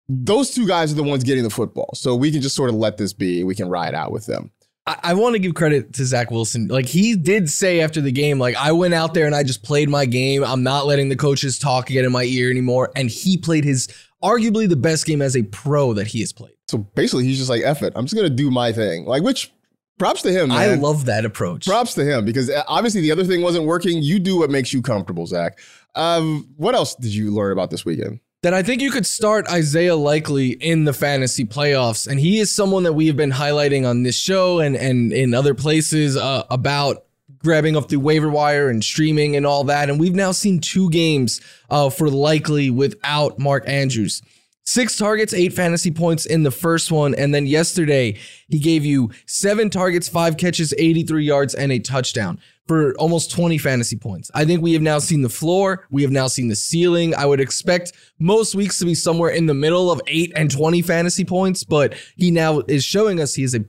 Those 0.08 0.52
two 0.52 0.68
guys 0.68 0.92
are 0.92 0.96
the 0.96 1.04
ones 1.04 1.24
getting 1.24 1.44
the 1.44 1.50
football. 1.50 1.90
So 1.96 2.16
we 2.16 2.32
can 2.32 2.42
just 2.42 2.56
sort 2.56 2.70
of 2.70 2.76
let 2.76 2.98
this 2.98 3.14
be. 3.14 3.44
We 3.44 3.56
can 3.56 3.70
ride 3.70 3.96
out 3.96 4.12
with 4.12 4.28
them. 4.28 4.52
I, 4.86 5.00
I 5.04 5.14
want 5.14 5.34
to 5.34 5.40
give 5.40 5.56
credit 5.56 5.94
to 5.94 6.06
Zach 6.06 6.30
Wilson. 6.30 6.68
Like 6.68 6.86
he 6.86 7.16
did 7.16 7.50
say 7.50 7.80
after 7.82 8.02
the 8.02 8.12
game, 8.12 8.40
like 8.40 8.56
I 8.56 8.72
went 8.72 8.94
out 8.94 9.14
there 9.14 9.26
and 9.26 9.36
I 9.36 9.44
just 9.44 9.64
played 9.64 9.90
my 9.90 10.06
game. 10.06 10.44
I'm 10.44 10.64
not 10.64 10.86
letting 10.86 11.10
the 11.10 11.16
coaches 11.16 11.58
talk 11.58 11.88
get 11.88 12.06
in 12.06 12.12
my 12.12 12.24
ear 12.24 12.52
anymore. 12.52 12.92
And 12.96 13.10
he 13.10 13.38
played 13.38 13.64
his 13.64 13.88
arguably 14.22 14.68
the 14.68 14.76
best 14.76 15.06
game 15.06 15.22
as 15.22 15.36
a 15.36 15.44
pro 15.44 15.94
that 15.94 16.08
he 16.08 16.20
has 16.20 16.34
played. 16.34 16.53
So 16.68 16.78
basically, 16.78 17.26
he's 17.26 17.38
just 17.38 17.50
like, 17.50 17.62
F 17.64 17.84
it. 17.84 17.94
I'm 17.96 18.06
just 18.06 18.16
going 18.16 18.30
to 18.30 18.36
do 18.36 18.50
my 18.50 18.72
thing. 18.72 19.06
Like, 19.06 19.24
which 19.24 19.52
props 20.00 20.22
to 20.24 20.32
him, 20.32 20.50
man. 20.50 20.58
I 20.58 20.74
love 20.76 21.06
that 21.06 21.26
approach. 21.26 21.66
Props 21.66 21.94
to 21.96 22.06
him 22.06 22.26
because 22.26 22.50
uh, 22.50 22.64
obviously 22.68 23.02
the 23.02 23.12
other 23.12 23.24
thing 23.24 23.42
wasn't 23.42 23.66
working. 23.66 24.02
You 24.02 24.20
do 24.20 24.38
what 24.38 24.50
makes 24.50 24.74
you 24.74 24.82
comfortable, 24.82 25.26
Zach. 25.28 25.60
Um, 25.96 26.50
what 26.58 26.76
else 26.76 26.96
did 26.96 27.14
you 27.14 27.32
learn 27.32 27.52
about 27.52 27.70
this 27.70 27.86
weekend? 27.86 28.20
that 28.44 28.54
I 28.54 28.62
think 28.62 28.82
you 28.82 28.92
could 28.92 29.06
start 29.06 29.48
Isaiah 29.50 29.96
Likely 29.96 30.50
in 30.50 30.84
the 30.84 30.92
fantasy 30.92 31.46
playoffs. 31.46 32.08
And 32.08 32.20
he 32.20 32.40
is 32.40 32.54
someone 32.54 32.84
that 32.84 32.94
we 32.94 33.08
have 33.08 33.16
been 33.16 33.32
highlighting 33.32 33.88
on 33.90 34.04
this 34.04 34.20
show 34.20 34.60
and, 34.60 34.76
and 34.76 35.14
in 35.14 35.34
other 35.34 35.56
places 35.56 36.18
uh, 36.18 36.44
about 36.50 37.06
grabbing 37.38 37.78
off 37.78 37.88
the 37.88 37.96
waiver 37.96 38.30
wire 38.30 38.70
and 38.70 38.84
streaming 38.84 39.38
and 39.38 39.46
all 39.46 39.64
that. 39.66 39.90
And 39.90 39.98
we've 39.98 40.14
now 40.14 40.34
seen 40.34 40.60
two 40.60 40.90
games 40.90 41.40
uh, 41.70 41.90
for 41.90 42.10
Likely 42.10 42.70
without 42.70 43.40
Mark 43.40 43.64
Andrews. 43.68 44.22
Six 44.66 44.98
targets, 44.98 45.34
eight 45.34 45.52
fantasy 45.52 45.92
points 45.92 46.26
in 46.26 46.44
the 46.44 46.52
first 46.52 46.92
one. 46.92 47.14
And 47.16 47.36
then 47.36 47.46
yesterday, 47.46 48.18
he 48.48 48.60
gave 48.60 48.86
you 48.86 49.12
seven 49.26 49.70
targets, 49.70 50.08
five 50.08 50.38
catches, 50.38 50.74
83 50.78 51.26
yards, 51.26 51.54
and 51.54 51.72
a 51.72 51.80
touchdown 51.80 52.40
for 52.68 52.96
almost 52.96 53.30
20 53.32 53.58
fantasy 53.58 53.98
points. 53.98 54.32
I 54.34 54.46
think 54.46 54.62
we 54.62 54.72
have 54.74 54.82
now 54.82 55.00
seen 55.00 55.22
the 55.22 55.30
floor. 55.30 55.86
We 55.92 56.02
have 56.04 56.12
now 56.12 56.28
seen 56.28 56.48
the 56.48 56.56
ceiling. 56.56 57.14
I 57.14 57.26
would 57.26 57.42
expect 57.42 57.92
most 58.20 58.56
weeks 58.56 58.80
to 58.80 58.86
be 58.86 58.96
somewhere 58.96 59.32
in 59.32 59.48
the 59.48 59.54
middle 59.54 59.92
of 59.92 60.00
eight 60.08 60.32
and 60.36 60.50
20 60.50 60.82
fantasy 60.82 61.26
points, 61.26 61.66
but 61.66 61.94
he 62.16 62.32
now 62.32 62.60
is 62.62 62.86
showing 62.86 63.20
us 63.20 63.34
he 63.34 63.44
is 63.44 63.54
a 63.54 63.66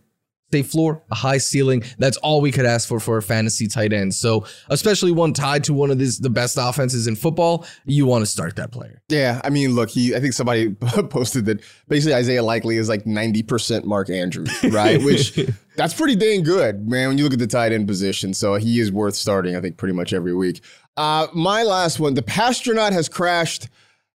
safe 0.54 0.70
floor, 0.70 1.02
a 1.10 1.16
high 1.16 1.38
ceiling. 1.38 1.82
That's 1.98 2.16
all 2.18 2.40
we 2.40 2.52
could 2.52 2.64
ask 2.64 2.88
for 2.88 3.00
for 3.00 3.16
a 3.16 3.22
fantasy 3.22 3.66
tight 3.66 3.92
end. 3.92 4.14
So, 4.14 4.46
especially 4.68 5.10
one 5.10 5.32
tied 5.32 5.64
to 5.64 5.74
one 5.74 5.90
of 5.90 5.98
these, 5.98 6.18
the 6.20 6.30
best 6.30 6.56
offenses 6.60 7.08
in 7.08 7.16
football, 7.16 7.66
you 7.86 8.06
want 8.06 8.22
to 8.22 8.26
start 8.26 8.54
that 8.56 8.70
player. 8.70 9.02
Yeah, 9.08 9.40
I 9.42 9.50
mean, 9.50 9.74
look, 9.74 9.90
he. 9.90 10.14
I 10.14 10.20
think 10.20 10.32
somebody 10.32 10.72
posted 11.10 11.46
that 11.46 11.60
basically 11.88 12.14
Isaiah 12.14 12.42
Likely 12.42 12.76
is 12.76 12.88
like 12.88 13.04
ninety 13.04 13.42
percent 13.42 13.84
Mark 13.84 14.10
Andrews, 14.10 14.62
right? 14.64 15.02
Which 15.04 15.34
that's 15.76 15.94
pretty 15.94 16.14
dang 16.14 16.44
good, 16.44 16.88
man. 16.88 17.08
When 17.08 17.18
you 17.18 17.24
look 17.24 17.32
at 17.32 17.40
the 17.40 17.48
tight 17.48 17.72
end 17.72 17.88
position, 17.88 18.32
so 18.32 18.54
he 18.54 18.78
is 18.78 18.92
worth 18.92 19.16
starting. 19.16 19.56
I 19.56 19.60
think 19.60 19.76
pretty 19.76 19.94
much 19.94 20.12
every 20.12 20.34
week. 20.34 20.62
Uh, 20.96 21.26
my 21.34 21.64
last 21.64 21.98
one, 21.98 22.14
the 22.14 22.22
Passtronaut 22.22 22.92
has 22.92 23.08
crashed. 23.08 23.68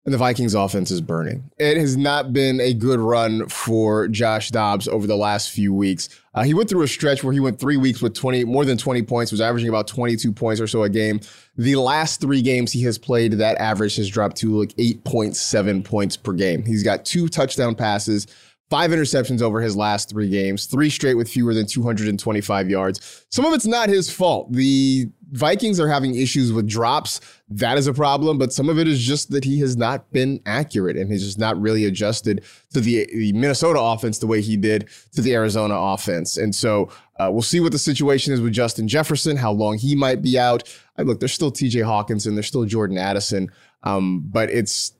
And 0.09 0.15
the 0.15 0.19
Vikings 0.19 0.55
offense 0.55 0.91
is 0.91 1.03
burning. 1.03 1.51
It 1.59 1.77
has 1.77 1.95
not 1.95 2.33
been 2.33 2.63
a 2.63 2.73
good 2.73 2.99
run 2.99 3.47
for 3.51 4.09
Josh 4.09 4.49
Dobbs 4.49 4.89
over 4.89 5.07
the 5.07 5.19
last 5.19 5.51
few 5.51 5.75
weeks. 5.75 6.09
Uh, 6.33 6.45
he 6.45 6.55
went 6.55 6.71
through 6.71 6.81
a 6.81 6.89
stretch 6.89 7.23
where 7.23 7.35
he 7.35 7.41
went 7.41 7.61
three 7.61 7.77
weeks 7.77 8.01
with 8.01 8.15
20, 8.15 8.45
more 8.45 8.65
than 8.65 8.79
20 8.79 9.03
points, 9.03 9.31
was 9.31 9.43
averaging 9.43 9.69
about 9.69 9.87
22 9.87 10.33
points 10.33 10.63
or 10.63 10.67
so 10.67 10.83
a 10.83 10.89
game. 10.89 11.21
The 11.59 11.77
last 11.77 12.23
three 12.23 12.41
games 12.41 12.73
he 12.73 12.83
has 12.85 12.97
played, 12.97 13.35
that 13.35 13.59
average 13.59 13.97
has 13.97 14.09
dropped 14.09 14.39
to 14.39 14.59
like 14.59 14.71
8.7 14.77 15.85
points 15.85 16.17
per 16.17 16.33
game. 16.33 16.65
He's 16.65 16.83
got 16.83 17.05
two 17.05 17.29
touchdown 17.29 17.75
passes, 17.75 18.27
five 18.71 18.91
interceptions 18.91 19.43
over 19.43 19.61
his 19.61 19.77
last 19.77 20.09
three 20.09 20.31
games, 20.31 20.65
three 20.65 20.89
straight 20.89 21.17
with 21.17 21.29
fewer 21.29 21.53
than 21.53 21.67
225 21.67 22.71
yards. 22.71 23.27
Some 23.29 23.45
of 23.45 23.53
it's 23.53 23.67
not 23.67 23.91
his 23.91 24.11
fault. 24.11 24.51
The 24.53 25.11
Vikings 25.33 25.79
are 25.79 25.89
having 25.89 26.15
issues 26.15 26.53
with 26.53 26.67
drops. 26.67 27.21
That 27.49 27.77
is 27.77 27.87
a 27.87 27.93
problem, 27.93 28.39
but 28.39 28.53
some 28.53 28.69
of 28.69 28.79
it 28.79 28.89
is 28.89 29.01
just 29.01 29.31
that 29.31 29.45
he 29.45 29.61
has 29.61 29.77
not 29.77 30.11
been 30.13 30.41
accurate 30.47 30.97
and 30.97 31.11
he's 31.11 31.25
just 31.25 31.39
not 31.39 31.61
really 31.61 31.85
adjusted 31.85 32.45
to 32.73 32.81
the, 32.81 33.07
the 33.13 33.33
Minnesota 33.33 33.81
offense 33.81 34.19
the 34.19 34.27
way 34.27 34.41
he 34.41 34.57
did 34.57 34.89
to 35.13 35.21
the 35.21 35.35
Arizona 35.35 35.75
offense. 35.75 36.37
And 36.37 36.55
so 36.55 36.91
uh, 37.19 37.29
we'll 37.31 37.43
see 37.43 37.61
what 37.61 37.73
the 37.73 37.79
situation 37.79 38.33
is 38.33 38.41
with 38.41 38.53
Justin 38.53 38.89
Jefferson, 38.89 39.37
how 39.37 39.53
long 39.53 39.77
he 39.77 39.95
might 39.95 40.23
be 40.23 40.39
out. 40.39 40.63
I, 40.97 41.03
look, 41.03 41.21
there's 41.21 41.33
still 41.33 41.53
TJ 41.53 41.85
Hockenson, 41.85 42.35
there's 42.35 42.47
still 42.47 42.65
Jordan 42.65 42.97
Addison, 42.97 43.51
um, 43.83 44.25
but 44.27 44.51
it's 44.51 44.93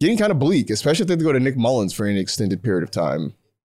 getting 0.00 0.16
kind 0.16 0.30
of 0.30 0.38
bleak, 0.38 0.70
especially 0.70 1.02
if 1.02 1.08
they 1.08 1.12
have 1.12 1.18
to 1.18 1.24
go 1.24 1.32
to 1.32 1.40
Nick 1.40 1.56
Mullens 1.56 1.92
for 1.92 2.06
any 2.06 2.20
extended 2.20 2.62
period 2.62 2.82
of 2.82 2.90
time. 2.90 3.34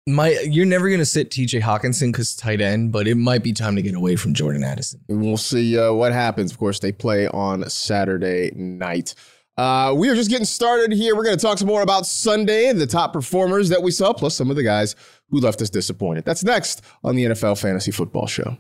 My, 0.09 0.38
you're 0.43 0.67
never 0.67 0.91
gonna 0.91 1.05
sit 1.05 1.31
TJ 1.31 1.61
Hockenson 1.61 2.12
because 2.12 2.35
tight 2.35 2.61
end, 2.61 2.93
but 2.93 3.07
it 3.07 3.17
might 3.17 3.43
be 3.43 3.53
time 3.53 3.77
to 3.77 3.83
get 3.83 3.95
away 3.95 4.17
from 4.17 4.33
Jordan 4.33 4.65
Addison. 4.65 5.00
And 5.09 5.21
we'll 5.21 5.37
see 5.37 5.79
uh, 5.79 5.93
what 5.93 6.12
happens. 6.12 6.50
Of 6.50 6.59
course, 6.59 6.79
they 6.79 6.93
play 6.93 7.29
on 7.29 7.69
Saturday 7.69 8.50
night. 8.55 9.15
Uh, 9.59 9.93
we 9.93 10.09
are 10.09 10.15
just 10.15 10.31
getting 10.31 10.47
started 10.47 10.93
here. 10.93 11.17
We're 11.17 11.25
going 11.25 11.37
to 11.37 11.43
talk 11.43 11.59
some 11.59 11.67
more 11.67 11.83
about 11.83 12.07
Sunday 12.07 12.69
and 12.69 12.81
the 12.81 12.87
top 12.87 13.12
performers 13.12 13.71
that 13.71 13.83
we 13.83 13.91
saw, 13.91 14.12
plus 14.12 14.37
some 14.37 14.50
of 14.50 14.57
the 14.57 14.62
guys 14.62 14.95
who 15.31 15.41
left 15.41 15.61
us 15.61 15.69
disappointed. 15.69 16.25
That's 16.25 16.45
next 16.45 16.81
on 17.03 17.17
the 17.17 17.25
NFL 17.25 17.61
Fantasy 17.61 17.91
Football 17.91 18.29
Show. 18.29 18.57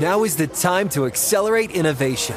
Now 0.00 0.24
is 0.24 0.36
the 0.36 0.46
time 0.46 0.90
to 0.90 1.06
accelerate 1.06 1.70
innovation. 1.70 2.36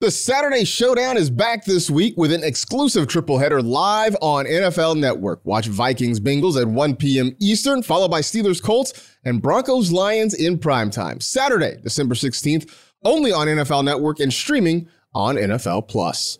The 0.00 0.12
Saturday 0.12 0.64
Showdown 0.64 1.16
is 1.16 1.28
back 1.28 1.64
this 1.64 1.90
week 1.90 2.14
with 2.16 2.32
an 2.32 2.44
exclusive 2.44 3.08
triple 3.08 3.36
header 3.36 3.60
live 3.60 4.16
on 4.20 4.44
NFL 4.44 4.96
Network. 4.96 5.44
Watch 5.44 5.66
Vikings 5.66 6.20
Bengals 6.20 6.56
at 6.60 6.68
1 6.68 6.94
p.m. 6.94 7.34
Eastern, 7.40 7.82
followed 7.82 8.08
by 8.08 8.20
Steelers 8.20 8.62
Colts 8.62 8.92
and 9.24 9.42
Broncos 9.42 9.90
Lions 9.90 10.34
in 10.34 10.56
primetime. 10.56 11.20
Saturday, 11.20 11.80
December 11.82 12.14
16th, 12.14 12.72
only 13.04 13.32
on 13.32 13.48
NFL 13.48 13.82
Network 13.82 14.20
and 14.20 14.32
streaming 14.32 14.88
on 15.16 15.34
NFL 15.34 15.88
Plus. 15.88 16.38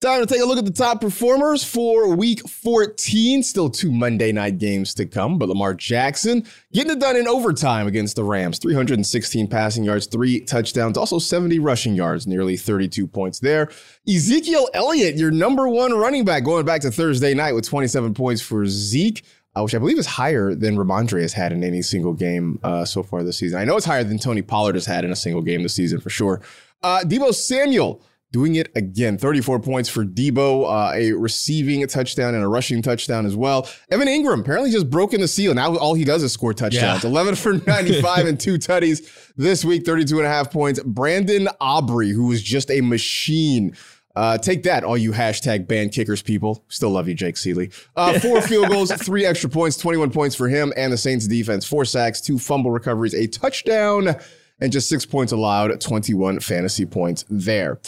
Time 0.00 0.20
to 0.20 0.32
take 0.32 0.40
a 0.40 0.44
look 0.44 0.58
at 0.58 0.64
the 0.64 0.70
top 0.70 1.00
performers 1.00 1.64
for 1.64 2.14
week 2.14 2.48
14. 2.48 3.42
Still 3.42 3.68
two 3.68 3.90
Monday 3.90 4.30
night 4.30 4.58
games 4.58 4.94
to 4.94 5.04
come, 5.04 5.38
but 5.38 5.48
Lamar 5.48 5.74
Jackson 5.74 6.46
getting 6.72 6.92
it 6.92 7.00
done 7.00 7.16
in 7.16 7.26
overtime 7.26 7.88
against 7.88 8.14
the 8.14 8.22
Rams. 8.22 8.60
316 8.60 9.48
passing 9.48 9.82
yards, 9.82 10.06
three 10.06 10.38
touchdowns, 10.42 10.96
also 10.96 11.18
70 11.18 11.58
rushing 11.58 11.96
yards, 11.96 12.28
nearly 12.28 12.56
32 12.56 13.08
points 13.08 13.40
there. 13.40 13.70
Ezekiel 14.08 14.68
Elliott, 14.72 15.16
your 15.16 15.32
number 15.32 15.68
one 15.68 15.92
running 15.92 16.24
back, 16.24 16.44
going 16.44 16.64
back 16.64 16.82
to 16.82 16.92
Thursday 16.92 17.34
night 17.34 17.56
with 17.56 17.66
27 17.66 18.14
points 18.14 18.40
for 18.40 18.66
Zeke. 18.66 19.24
Uh, 19.56 19.62
which 19.62 19.74
I 19.74 19.78
believe 19.78 19.98
is 19.98 20.06
higher 20.06 20.54
than 20.54 20.76
Rhamondre 20.76 21.22
has 21.22 21.32
had 21.32 21.52
in 21.52 21.64
any 21.64 21.82
single 21.82 22.12
game 22.12 22.60
uh, 22.62 22.84
so 22.84 23.02
far 23.02 23.24
this 23.24 23.38
season. 23.38 23.58
I 23.58 23.64
know 23.64 23.76
it's 23.76 23.86
higher 23.86 24.04
than 24.04 24.18
Tony 24.18 24.42
Pollard 24.42 24.76
has 24.76 24.86
had 24.86 25.04
in 25.04 25.10
a 25.10 25.16
single 25.16 25.42
game 25.42 25.64
this 25.64 25.74
season 25.74 26.00
for 26.00 26.10
sure. 26.10 26.40
Uh, 26.82 27.00
Deebo 27.02 27.34
Samuel, 27.34 28.00
doing 28.30 28.56
it 28.56 28.70
again. 28.76 29.16
34 29.16 29.60
points 29.60 29.88
for 29.88 30.04
Deebo, 30.04 30.64
uh, 30.64 30.92
a 30.94 31.12
receiving 31.12 31.86
touchdown 31.86 32.34
and 32.34 32.44
a 32.44 32.48
rushing 32.48 32.82
touchdown 32.82 33.24
as 33.24 33.34
well. 33.34 33.68
Evan 33.90 34.08
Engram 34.08 34.40
apparently 34.40 34.70
just 34.70 34.90
broken 34.90 35.20
the 35.20 35.28
seal. 35.28 35.54
Now 35.54 35.76
all 35.76 35.94
he 35.94 36.04
does 36.04 36.22
is 36.22 36.32
score 36.32 36.52
touchdowns. 36.52 37.04
Yeah. 37.04 37.10
11 37.10 37.34
for 37.36 37.52
95 37.66 38.26
and 38.26 38.38
two 38.38 38.58
tutties 38.58 39.32
this 39.36 39.64
week, 39.64 39.86
32 39.86 40.18
and 40.18 40.26
a 40.26 40.30
half 40.30 40.50
points. 40.52 40.80
Brandon 40.84 41.48
Aubrey, 41.60 42.10
who 42.10 42.26
was 42.26 42.42
just 42.42 42.70
a 42.70 42.80
machine. 42.80 43.74
Uh, 44.14 44.36
take 44.36 44.64
that, 44.64 44.82
all 44.82 44.98
you 44.98 45.12
hashtag 45.12 45.68
ban 45.68 45.88
kickers 45.88 46.22
people. 46.22 46.64
Still 46.68 46.90
love 46.90 47.06
you, 47.06 47.14
Jake 47.14 47.36
Ciely. 47.36 47.72
Uh, 47.94 48.18
four 48.18 48.42
field 48.48 48.68
goals, 48.68 48.90
three 48.92 49.24
extra 49.24 49.48
points, 49.48 49.76
21 49.76 50.10
points 50.10 50.34
for 50.34 50.48
him 50.48 50.72
and 50.76 50.92
the 50.92 50.96
Saints 50.98 51.26
defense. 51.28 51.64
Four 51.64 51.84
sacks, 51.84 52.20
two 52.20 52.38
fumble 52.38 52.72
recoveries, 52.72 53.14
a 53.14 53.28
touchdown, 53.28 54.16
and 54.60 54.72
just 54.72 54.88
six 54.88 55.06
points 55.06 55.30
allowed, 55.32 55.80
21 55.80 56.40
fantasy 56.40 56.84
points 56.84 57.24
there. 57.30 57.78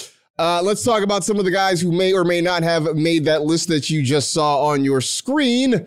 Uh, 0.40 0.62
let's 0.62 0.83
talk 0.83 1.03
about 1.03 1.22
some 1.22 1.38
of 1.38 1.44
the 1.44 1.50
guys 1.50 1.83
who 1.83 1.92
may 1.92 2.14
or 2.14 2.24
may 2.24 2.40
not 2.40 2.62
have 2.62 2.96
made 2.96 3.26
that 3.26 3.42
list 3.42 3.68
that 3.68 3.90
you 3.90 4.03
just 4.03 4.33
saw 4.33 4.64
on 4.64 4.83
your 4.83 5.03
screen. 5.03 5.87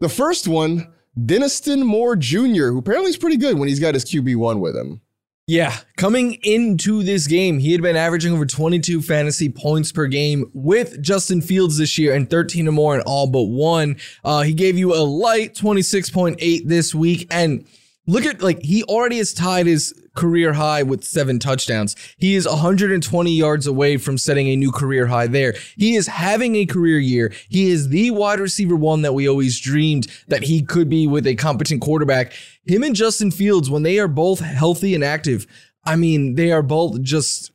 The 0.00 0.08
first 0.08 0.48
one, 0.48 0.92
Denniston 1.16 1.84
Moore 1.84 2.16
Jr., 2.16 2.70
who 2.72 2.78
apparently 2.78 3.10
is 3.10 3.16
pretty 3.16 3.36
good 3.36 3.56
when 3.56 3.68
he's 3.68 3.78
got 3.78 3.94
his 3.94 4.04
QB1 4.04 4.58
with 4.58 4.76
him. 4.76 5.00
Yeah, 5.46 5.76
coming 5.96 6.40
into 6.42 7.04
this 7.04 7.28
game, 7.28 7.60
he 7.60 7.70
had 7.70 7.82
been 7.82 7.94
averaging 7.94 8.32
over 8.32 8.46
22 8.46 9.00
fantasy 9.00 9.48
points 9.48 9.92
per 9.92 10.08
game 10.08 10.50
with 10.54 11.00
Justin 11.00 11.40
Fields 11.40 11.78
this 11.78 11.96
year 11.96 12.14
and 12.14 12.28
13 12.28 12.66
or 12.66 12.72
more 12.72 12.96
in 12.96 13.02
all 13.02 13.28
but 13.28 13.42
one. 13.42 13.96
Uh, 14.24 14.42
he 14.42 14.54
gave 14.54 14.76
you 14.76 14.92
a 14.92 15.04
light 15.04 15.54
26.8 15.54 16.66
this 16.66 16.96
week. 16.96 17.28
And 17.30 17.64
look 18.06 18.24
at, 18.24 18.42
like, 18.42 18.60
he 18.62 18.82
already 18.84 19.18
has 19.18 19.32
tied 19.32 19.66
his 19.66 19.94
career 20.14 20.52
high 20.52 20.82
with 20.82 21.04
seven 21.04 21.38
touchdowns. 21.38 21.96
He 22.18 22.34
is 22.34 22.46
120 22.46 23.32
yards 23.32 23.66
away 23.66 23.96
from 23.96 24.18
setting 24.18 24.46
a 24.48 24.56
new 24.56 24.70
career 24.70 25.06
high 25.06 25.26
there. 25.26 25.54
He 25.76 25.96
is 25.96 26.06
having 26.06 26.54
a 26.56 26.66
career 26.66 26.98
year. 26.98 27.32
He 27.48 27.70
is 27.70 27.88
the 27.88 28.10
wide 28.10 28.40
receiver 28.40 28.76
one 28.76 29.02
that 29.02 29.14
we 29.14 29.28
always 29.28 29.60
dreamed 29.60 30.06
that 30.28 30.44
he 30.44 30.62
could 30.62 30.88
be 30.88 31.06
with 31.06 31.26
a 31.26 31.34
competent 31.34 31.82
quarterback. 31.82 32.32
Him 32.64 32.82
and 32.82 32.94
Justin 32.94 33.30
Fields, 33.30 33.68
when 33.68 33.82
they 33.82 33.98
are 33.98 34.08
both 34.08 34.40
healthy 34.40 34.94
and 34.94 35.04
active, 35.04 35.46
I 35.84 35.96
mean, 35.96 36.34
they 36.36 36.50
are 36.50 36.62
both 36.62 37.02
just 37.02 37.50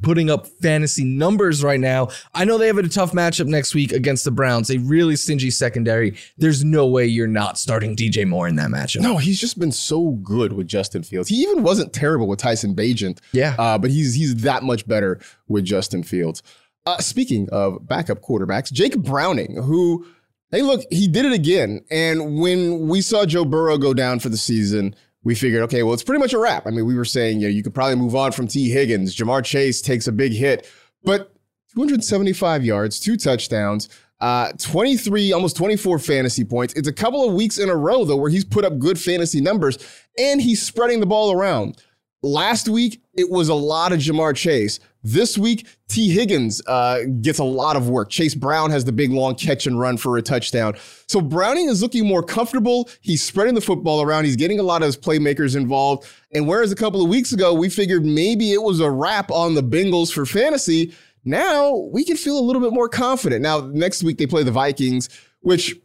putting 0.00 0.30
up 0.30 0.46
fantasy 0.46 1.04
numbers 1.04 1.62
right 1.62 1.80
now. 1.80 2.08
I 2.34 2.44
know 2.44 2.58
they 2.58 2.66
have 2.66 2.78
a 2.78 2.88
tough 2.88 3.12
matchup 3.12 3.46
next 3.46 3.74
week 3.74 3.92
against 3.92 4.24
the 4.24 4.30
Browns, 4.30 4.70
a 4.70 4.78
really 4.78 5.16
stingy 5.16 5.50
secondary. 5.50 6.16
There's 6.38 6.64
no 6.64 6.86
way 6.86 7.06
you're 7.06 7.26
not 7.26 7.58
starting 7.58 7.96
DJ 7.96 8.26
Moore 8.26 8.48
in 8.48 8.56
that 8.56 8.70
matchup. 8.70 9.00
No, 9.00 9.16
he's 9.16 9.40
just 9.40 9.58
been 9.58 9.72
so 9.72 10.12
good 10.22 10.52
with 10.52 10.66
Justin 10.66 11.02
Fields. 11.02 11.28
He 11.28 11.36
even 11.42 11.62
wasn't 11.62 11.92
terrible 11.92 12.28
with 12.28 12.38
Tyson 12.38 12.74
Bagent. 12.74 13.18
Yeah. 13.32 13.54
Uh, 13.58 13.78
but 13.78 13.90
he's 13.90 14.14
he's 14.14 14.36
that 14.36 14.62
much 14.62 14.86
better 14.86 15.20
with 15.48 15.64
Justin 15.64 16.02
Fields. 16.02 16.42
Uh, 16.84 16.98
speaking 16.98 17.48
of 17.50 17.86
backup 17.86 18.20
quarterbacks, 18.20 18.72
Jake 18.72 18.98
Browning, 18.98 19.62
who 19.62 20.06
hey, 20.52 20.62
look, 20.62 20.82
he 20.90 21.08
did 21.08 21.24
it 21.24 21.32
again. 21.32 21.84
And 21.90 22.38
when 22.38 22.86
we 22.86 23.00
saw 23.00 23.24
Joe 23.24 23.44
Burrow 23.44 23.78
go 23.78 23.94
down 23.94 24.20
for 24.20 24.28
the 24.28 24.36
season, 24.36 24.94
we 25.24 25.34
figured, 25.34 25.62
okay, 25.62 25.82
well, 25.82 25.94
it's 25.94 26.02
pretty 26.02 26.20
much 26.20 26.32
a 26.32 26.38
wrap. 26.38 26.66
I 26.66 26.70
mean, 26.70 26.84
we 26.84 26.94
were 26.94 27.04
saying, 27.04 27.40
you 27.40 27.48
know, 27.48 27.52
you 27.54 27.62
could 27.62 27.74
probably 27.74 27.96
move 27.96 28.16
on 28.16 28.32
from 28.32 28.48
Tee 28.48 28.70
Higgins. 28.70 29.14
Ja'Marr 29.14 29.44
Chase 29.44 29.80
takes 29.80 30.06
a 30.08 30.12
big 30.12 30.32
hit, 30.32 30.68
but 31.04 31.32
275 31.74 32.64
yards, 32.64 33.00
two 33.00 33.16
touchdowns, 33.16 33.88
uh, 34.20 34.52
23, 34.58 35.32
almost 35.32 35.56
24 35.56 35.98
fantasy 35.98 36.44
points. 36.44 36.74
It's 36.74 36.88
a 36.88 36.92
couple 36.92 37.28
of 37.28 37.34
weeks 37.34 37.58
in 37.58 37.68
a 37.68 37.76
row, 37.76 38.04
though, 38.04 38.16
where 38.16 38.30
he's 38.30 38.44
put 38.44 38.64
up 38.64 38.78
good 38.78 38.98
fantasy 38.98 39.40
numbers 39.40 39.78
and 40.18 40.40
he's 40.40 40.62
spreading 40.62 41.00
the 41.00 41.06
ball 41.06 41.32
around. 41.32 41.82
Last 42.22 42.68
week, 42.68 43.02
it 43.14 43.30
was 43.30 43.48
a 43.48 43.54
lot 43.54 43.92
of 43.92 43.98
Ja'Marr 43.98 44.36
Chase. 44.36 44.78
This 45.04 45.36
week, 45.36 45.66
Tee 45.88 46.10
Higgins 46.10 46.62
uh, 46.66 47.00
gets 47.20 47.40
a 47.40 47.44
lot 47.44 47.76
of 47.76 47.88
work. 47.88 48.08
Chase 48.08 48.34
Brown 48.34 48.70
has 48.70 48.84
the 48.84 48.92
big 48.92 49.10
long 49.10 49.34
catch 49.34 49.66
and 49.66 49.78
run 49.78 49.96
for 49.96 50.16
a 50.16 50.22
touchdown. 50.22 50.74
So 51.08 51.20
Browning 51.20 51.68
is 51.68 51.82
looking 51.82 52.06
more 52.06 52.22
comfortable. 52.22 52.88
He's 53.00 53.22
spreading 53.22 53.54
the 53.54 53.60
football 53.60 54.02
around. 54.02 54.24
He's 54.24 54.36
getting 54.36 54.60
a 54.60 54.62
lot 54.62 54.82
of 54.82 54.86
his 54.86 54.96
playmakers 54.96 55.56
involved. 55.56 56.06
And 56.32 56.46
whereas 56.46 56.70
a 56.70 56.76
couple 56.76 57.02
of 57.02 57.08
weeks 57.08 57.32
ago, 57.32 57.52
we 57.52 57.68
figured 57.68 58.04
maybe 58.04 58.52
it 58.52 58.62
was 58.62 58.78
a 58.78 58.90
wrap 58.90 59.30
on 59.30 59.54
the 59.54 59.62
Bengals 59.62 60.12
for 60.12 60.24
fantasy, 60.24 60.92
now 61.24 61.76
we 61.92 62.04
can 62.04 62.16
feel 62.16 62.38
a 62.38 62.42
little 62.42 62.62
bit 62.62 62.72
more 62.72 62.88
confident. 62.88 63.42
Now, 63.42 63.60
next 63.72 64.02
week, 64.02 64.18
they 64.18 64.26
play 64.26 64.42
the 64.42 64.50
Vikings, 64.50 65.08
which 65.40 65.76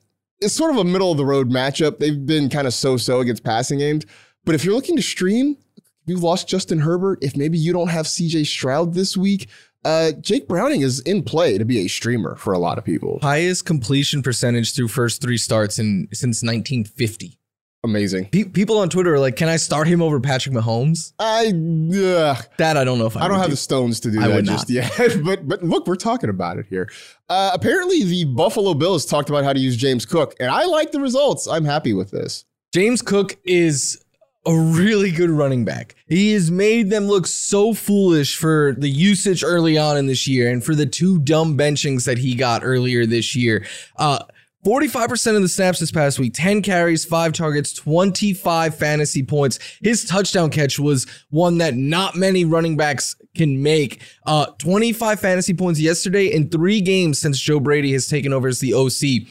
is 0.42 0.54
sort 0.54 0.72
of 0.72 0.78
a 0.78 0.84
middle 0.84 1.12
of 1.12 1.18
the 1.18 1.26
road 1.26 1.50
matchup. 1.50 2.00
They've 2.00 2.26
been 2.26 2.50
kind 2.50 2.68
of 2.68 2.74
so 2.74 2.98
so 2.98 3.20
against 3.20 3.44
passing 3.44 3.80
games. 3.80 4.06
But 4.46 4.56
if 4.56 4.64
you're 4.64 4.74
looking 4.74 4.96
to 4.96 5.02
stream, 5.02 5.58
you've 6.08 6.24
lost 6.24 6.48
Justin 6.48 6.80
Herbert, 6.80 7.20
if 7.22 7.36
maybe 7.36 7.58
you 7.58 7.74
don't 7.74 7.90
have 7.90 8.06
CJ 8.06 8.46
Stroud 8.48 8.94
this 8.94 9.16
week, 9.16 9.48
uh, 9.86 10.12
Jake 10.20 10.48
Browning 10.48 10.82
is 10.82 11.00
in 11.02 11.24
play 11.24 11.58
to 11.58 11.66
be 11.66 11.80
a 11.80 11.88
streamer 11.88 12.36
for 12.36 12.54
a 12.54 12.60
lot 12.60 12.78
of 12.78 12.84
people. 12.84 13.20
Highest 13.22 13.66
completion 13.66 14.22
percentage 14.22 14.76
through 14.76 14.90
first 14.90 15.22
three 15.22 15.38
starts 15.38 15.80
in 15.80 16.08
since 16.12 16.44
1950. 16.44 17.40
Amazing. 17.84 18.26
Pe- 18.26 18.44
people 18.46 18.80
on 18.80 18.90
Twitter 18.90 19.14
are 19.14 19.20
like, 19.20 19.36
"Can 19.36 19.48
I 19.48 19.56
start 19.56 19.88
him 19.88 20.02
over 20.02 20.20
Patrick 20.20 20.54
Mahomes?" 20.54 21.14
I 21.20 21.48
uh, 21.96 22.36
that 22.58 22.76
I 22.76 22.84
don't 22.84 22.98
know 22.98 23.06
if 23.06 23.16
I, 23.16 23.22
I 23.22 23.28
don't 23.28 23.38
have 23.38 23.46
do. 23.46 23.52
the 23.52 23.58
stones 23.58 24.00
to 24.02 24.12
do 24.12 24.20
I 24.20 24.28
that 24.28 24.44
just 24.44 24.70
not. 24.70 24.98
yet. 25.00 25.18
but 25.24 25.48
but 25.48 25.64
look, 25.64 25.88
we're 25.88 25.96
talking 25.96 26.30
about 26.30 26.58
it 26.58 26.66
here. 26.66 26.90
Uh, 27.30 27.52
apparently, 27.54 28.04
the 28.04 28.26
Buffalo 28.26 28.74
Bills 28.74 29.06
talked 29.06 29.30
about 29.30 29.44
how 29.46 29.54
to 29.54 29.60
use 29.60 29.78
James 29.78 30.06
Cook, 30.06 30.36
and 30.40 30.50
I 30.50 30.66
like 30.66 30.92
the 30.92 31.00
results. 31.00 31.48
I'm 31.48 31.64
happy 31.66 31.94
with 31.94 32.12
this. 32.12 32.44
James 32.74 33.02
Cook 33.02 33.38
is 33.46 34.04
a 34.48 34.58
really 34.58 35.12
good 35.12 35.30
running 35.30 35.66
back. 35.66 35.96
He 36.08 36.32
has 36.32 36.50
made 36.50 36.90
them 36.90 37.08
look 37.08 37.28
so 37.28 37.74
foolish 37.74 38.38
for 38.38 38.74
the 38.78 38.90
usage 38.90 39.44
early 39.44 39.78
on 39.78 39.98
in 39.98 40.08
this 40.08 40.26
year 40.28 40.50
and 40.50 40.64
for 40.64 40.74
the 40.74 40.86
two 40.86 41.20
dumb 41.20 41.58
benchings 41.58 42.06
that 42.06 42.18
he 42.18 42.34
got 42.34 42.64
earlier 42.64 43.06
this 43.06 43.36
year. 43.36 43.66
Uh, 43.98 44.20
45% 44.66 45.36
of 45.36 45.42
the 45.42 45.48
snaps 45.48 45.80
this 45.80 45.92
past 45.92 46.18
week, 46.18 46.34
10 46.34 46.62
carries, 46.62 47.06
5 47.06 47.32
targets, 47.34 47.74
25 47.74 48.76
fantasy 48.76 49.24
points. 49.24 49.60
His 49.82 50.04
touchdown 50.06 50.50
catch 50.50 50.80
was 50.80 51.06
one 51.30 51.60
that 51.60 51.76
not 51.76 52.16
many 52.16 52.44
running 52.44 52.76
backs 52.76 53.16
can 53.36 53.62
make. 53.62 54.02
Uh, 54.26 54.48
25 54.58 55.20
fantasy 55.20 55.54
points 55.54 55.80
yesterday 55.80 56.28
in 56.28 56.50
three 56.50 56.82
games 56.82 57.20
since 57.20 57.40
Joe 57.40 57.60
Brady 57.60 57.92
has 57.94 58.08
taken 58.08 58.34
over 58.34 58.48
as 58.48 58.60
the 58.60 58.74
OC. 58.74 59.28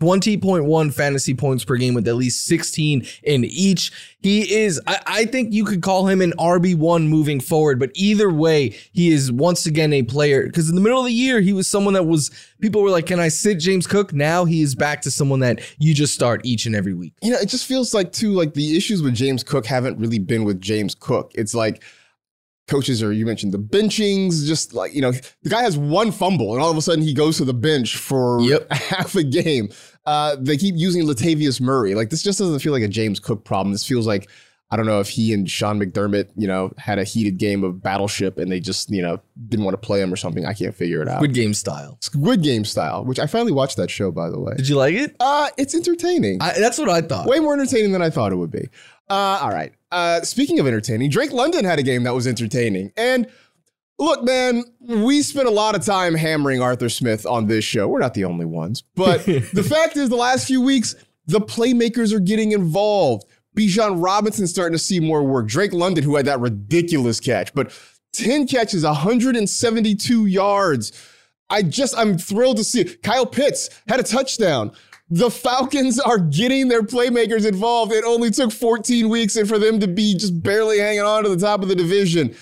20.1 0.00 0.92
fantasy 0.94 1.34
points 1.34 1.64
per 1.64 1.76
game 1.76 1.94
with 1.94 2.08
at 2.08 2.16
least 2.16 2.46
16 2.46 3.06
in 3.22 3.44
each. 3.44 3.92
He 4.22 4.52
is, 4.52 4.80
I, 4.86 5.00
I, 5.06 5.24
think 5.26 5.52
you 5.52 5.64
could 5.64 5.82
call 5.82 6.06
him 6.06 6.20
an 6.20 6.32
RB1 6.38 7.08
moving 7.08 7.40
forward, 7.40 7.78
but 7.78 7.90
either 7.94 8.30
way, 8.30 8.76
he 8.92 9.10
is 9.10 9.30
once 9.30 9.66
again 9.66 9.92
a 9.92 10.02
player. 10.02 10.46
Because 10.46 10.68
in 10.68 10.74
the 10.74 10.80
middle 10.80 11.00
of 11.00 11.06
the 11.06 11.12
year, 11.12 11.40
he 11.40 11.52
was 11.52 11.68
someone 11.68 11.94
that 11.94 12.04
was, 12.04 12.30
people 12.60 12.82
were 12.82 12.90
like, 12.90 13.06
can 13.06 13.20
I 13.20 13.28
sit 13.28 13.58
James 13.58 13.86
Cook? 13.86 14.12
Now 14.12 14.44
he 14.44 14.62
is 14.62 14.74
back 14.74 15.02
to 15.02 15.10
someone 15.10 15.40
that 15.40 15.60
you 15.78 15.94
just 15.94 16.14
start 16.14 16.44
each 16.44 16.66
and 16.66 16.74
every 16.74 16.94
week. 16.94 17.14
You 17.22 17.32
know, 17.32 17.38
it 17.38 17.48
just 17.48 17.66
feels 17.66 17.92
like, 17.94 18.12
too, 18.12 18.32
like 18.32 18.54
the 18.54 18.76
issues 18.76 19.02
with 19.02 19.14
James 19.14 19.42
Cook 19.42 19.66
haven't 19.66 19.98
really 19.98 20.18
been 20.18 20.44
with 20.44 20.60
James 20.60 20.94
Cook. 20.94 21.32
It's 21.34 21.54
like, 21.54 21.82
coaches 22.70 23.02
or 23.02 23.12
you 23.12 23.26
mentioned 23.26 23.52
the 23.52 23.58
benchings 23.58 24.46
just 24.46 24.72
like 24.74 24.94
you 24.94 25.02
know 25.02 25.10
the 25.10 25.50
guy 25.50 25.62
has 25.62 25.76
one 25.76 26.12
fumble 26.12 26.54
and 26.54 26.62
all 26.62 26.70
of 26.70 26.76
a 26.76 26.82
sudden 26.82 27.02
he 27.02 27.12
goes 27.12 27.36
to 27.36 27.44
the 27.44 27.52
bench 27.52 27.96
for 27.96 28.40
yep. 28.40 28.70
half 28.72 29.14
a 29.16 29.24
game. 29.24 29.68
Uh, 30.06 30.36
they 30.40 30.56
keep 30.56 30.74
using 30.76 31.04
latavius 31.04 31.60
murray. 31.60 31.94
Like 31.94 32.10
this 32.10 32.22
just 32.22 32.38
doesn't 32.38 32.60
feel 32.60 32.72
like 32.72 32.82
a 32.82 32.88
james 32.88 33.18
cook 33.18 33.44
problem. 33.44 33.72
This 33.72 33.86
feels 33.86 34.06
like 34.06 34.30
i 34.72 34.76
don't 34.76 34.86
know 34.86 35.00
if 35.00 35.08
he 35.08 35.32
and 35.32 35.50
sean 35.50 35.80
mcdermott 35.80 36.28
you 36.36 36.46
know 36.46 36.72
had 36.78 37.00
a 37.00 37.02
heated 37.02 37.38
game 37.38 37.64
of 37.64 37.82
battleship 37.82 38.38
and 38.38 38.52
they 38.52 38.60
just 38.60 38.88
you 38.88 39.02
know 39.02 39.18
didn't 39.48 39.64
want 39.64 39.74
to 39.74 39.84
play 39.84 40.00
him 40.00 40.12
or 40.12 40.16
something. 40.16 40.46
I 40.46 40.54
can't 40.54 40.74
figure 40.74 41.02
it 41.02 41.08
out. 41.08 41.20
Good 41.20 41.34
game 41.34 41.54
style. 41.54 41.98
Good 42.22 42.44
game 42.44 42.64
style 42.64 43.04
which 43.04 43.18
i 43.18 43.26
finally 43.26 43.52
watched 43.52 43.76
that 43.78 43.90
show 43.90 44.12
by 44.12 44.30
the 44.30 44.38
way. 44.38 44.54
Did 44.56 44.68
you 44.68 44.76
like 44.76 44.94
it? 44.94 45.16
Uh 45.18 45.48
it's 45.58 45.74
entertaining. 45.74 46.40
I, 46.40 46.52
that's 46.58 46.78
what 46.78 46.88
i 46.88 47.00
thought. 47.00 47.26
Way 47.26 47.40
more 47.40 47.52
entertaining 47.52 47.90
than 47.90 48.00
i 48.00 48.10
thought 48.10 48.30
it 48.32 48.36
would 48.36 48.52
be 48.52 48.68
uh, 49.10 49.40
all 49.42 49.50
right. 49.50 49.72
Uh, 49.90 50.22
speaking 50.22 50.60
of 50.60 50.66
entertaining, 50.66 51.10
Drake 51.10 51.32
London 51.32 51.64
had 51.64 51.78
a 51.78 51.82
game 51.82 52.04
that 52.04 52.14
was 52.14 52.26
entertaining. 52.26 52.92
And 52.96 53.26
look, 53.98 54.22
man, 54.22 54.64
we 54.80 55.22
spent 55.22 55.48
a 55.48 55.50
lot 55.50 55.74
of 55.74 55.84
time 55.84 56.14
hammering 56.14 56.62
Arthur 56.62 56.88
Smith 56.88 57.26
on 57.26 57.46
this 57.46 57.64
show. 57.64 57.88
We're 57.88 57.98
not 57.98 58.14
the 58.14 58.24
only 58.24 58.46
ones. 58.46 58.82
But 58.94 59.24
the 59.26 59.66
fact 59.68 59.96
is, 59.96 60.08
the 60.08 60.16
last 60.16 60.46
few 60.46 60.60
weeks, 60.60 60.94
the 61.26 61.40
playmakers 61.40 62.12
are 62.12 62.20
getting 62.20 62.52
involved. 62.52 63.24
Bijan 63.56 64.02
Robinson 64.02 64.46
starting 64.46 64.72
to 64.72 64.82
see 64.82 65.00
more 65.00 65.24
work. 65.24 65.48
Drake 65.48 65.72
London, 65.72 66.04
who 66.04 66.16
had 66.16 66.26
that 66.26 66.40
ridiculous 66.40 67.18
catch, 67.18 67.52
but 67.52 67.76
10 68.12 68.46
catches, 68.46 68.84
172 68.84 70.26
yards. 70.26 70.92
I 71.48 71.62
just, 71.62 71.98
I'm 71.98 72.16
thrilled 72.16 72.58
to 72.58 72.64
see 72.64 72.82
it. 72.82 73.02
Kyle 73.02 73.26
Pitts 73.26 73.70
had 73.88 73.98
a 73.98 74.04
touchdown. 74.04 74.70
The 75.12 75.30
Falcons 75.30 75.98
are 75.98 76.18
getting 76.18 76.68
their 76.68 76.82
playmakers 76.82 77.44
involved. 77.44 77.92
It 77.92 78.04
only 78.04 78.30
took 78.30 78.52
14 78.52 79.08
weeks 79.08 79.34
and 79.34 79.48
for 79.48 79.58
them 79.58 79.80
to 79.80 79.88
be 79.88 80.14
just 80.14 80.40
barely 80.40 80.78
hanging 80.78 81.00
on 81.00 81.24
to 81.24 81.28
the 81.28 81.36
top 81.36 81.62
of 81.62 81.68
the 81.68 81.74
division. 81.74 82.34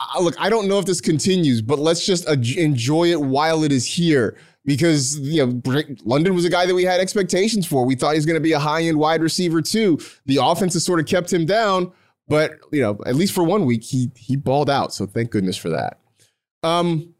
Uh, 0.00 0.20
look, 0.20 0.34
I 0.38 0.50
don't 0.50 0.68
know 0.68 0.80
if 0.80 0.84
this 0.84 1.00
continues, 1.00 1.62
but 1.62 1.78
let's 1.78 2.04
just 2.04 2.28
uh, 2.28 2.32
enjoy 2.56 3.12
it 3.12 3.20
while 3.20 3.62
it 3.62 3.70
is 3.70 3.86
here 3.86 4.36
because 4.64 5.18
you 5.20 5.46
know 5.46 5.62
London 6.04 6.34
was 6.34 6.44
a 6.44 6.50
guy 6.50 6.66
that 6.66 6.74
we 6.74 6.82
had 6.82 7.00
expectations 7.00 7.66
for. 7.66 7.84
We 7.84 7.94
thought 7.94 8.14
he's 8.14 8.26
going 8.26 8.34
to 8.34 8.40
be 8.40 8.52
a 8.52 8.58
high-end 8.58 8.98
wide 8.98 9.22
receiver 9.22 9.62
too. 9.62 9.98
The 10.26 10.38
offense 10.42 10.74
has 10.74 10.84
sort 10.84 10.98
of 11.00 11.06
kept 11.06 11.32
him 11.32 11.46
down, 11.46 11.92
but 12.26 12.58
you 12.72 12.82
know, 12.82 12.98
at 13.06 13.14
least 13.14 13.32
for 13.32 13.44
one 13.44 13.64
week 13.64 13.84
he 13.84 14.10
he 14.16 14.36
balled 14.36 14.68
out. 14.68 14.92
So 14.92 15.06
thank 15.06 15.30
goodness 15.30 15.56
for 15.56 15.70
that. 15.70 15.98
Um 16.64 17.14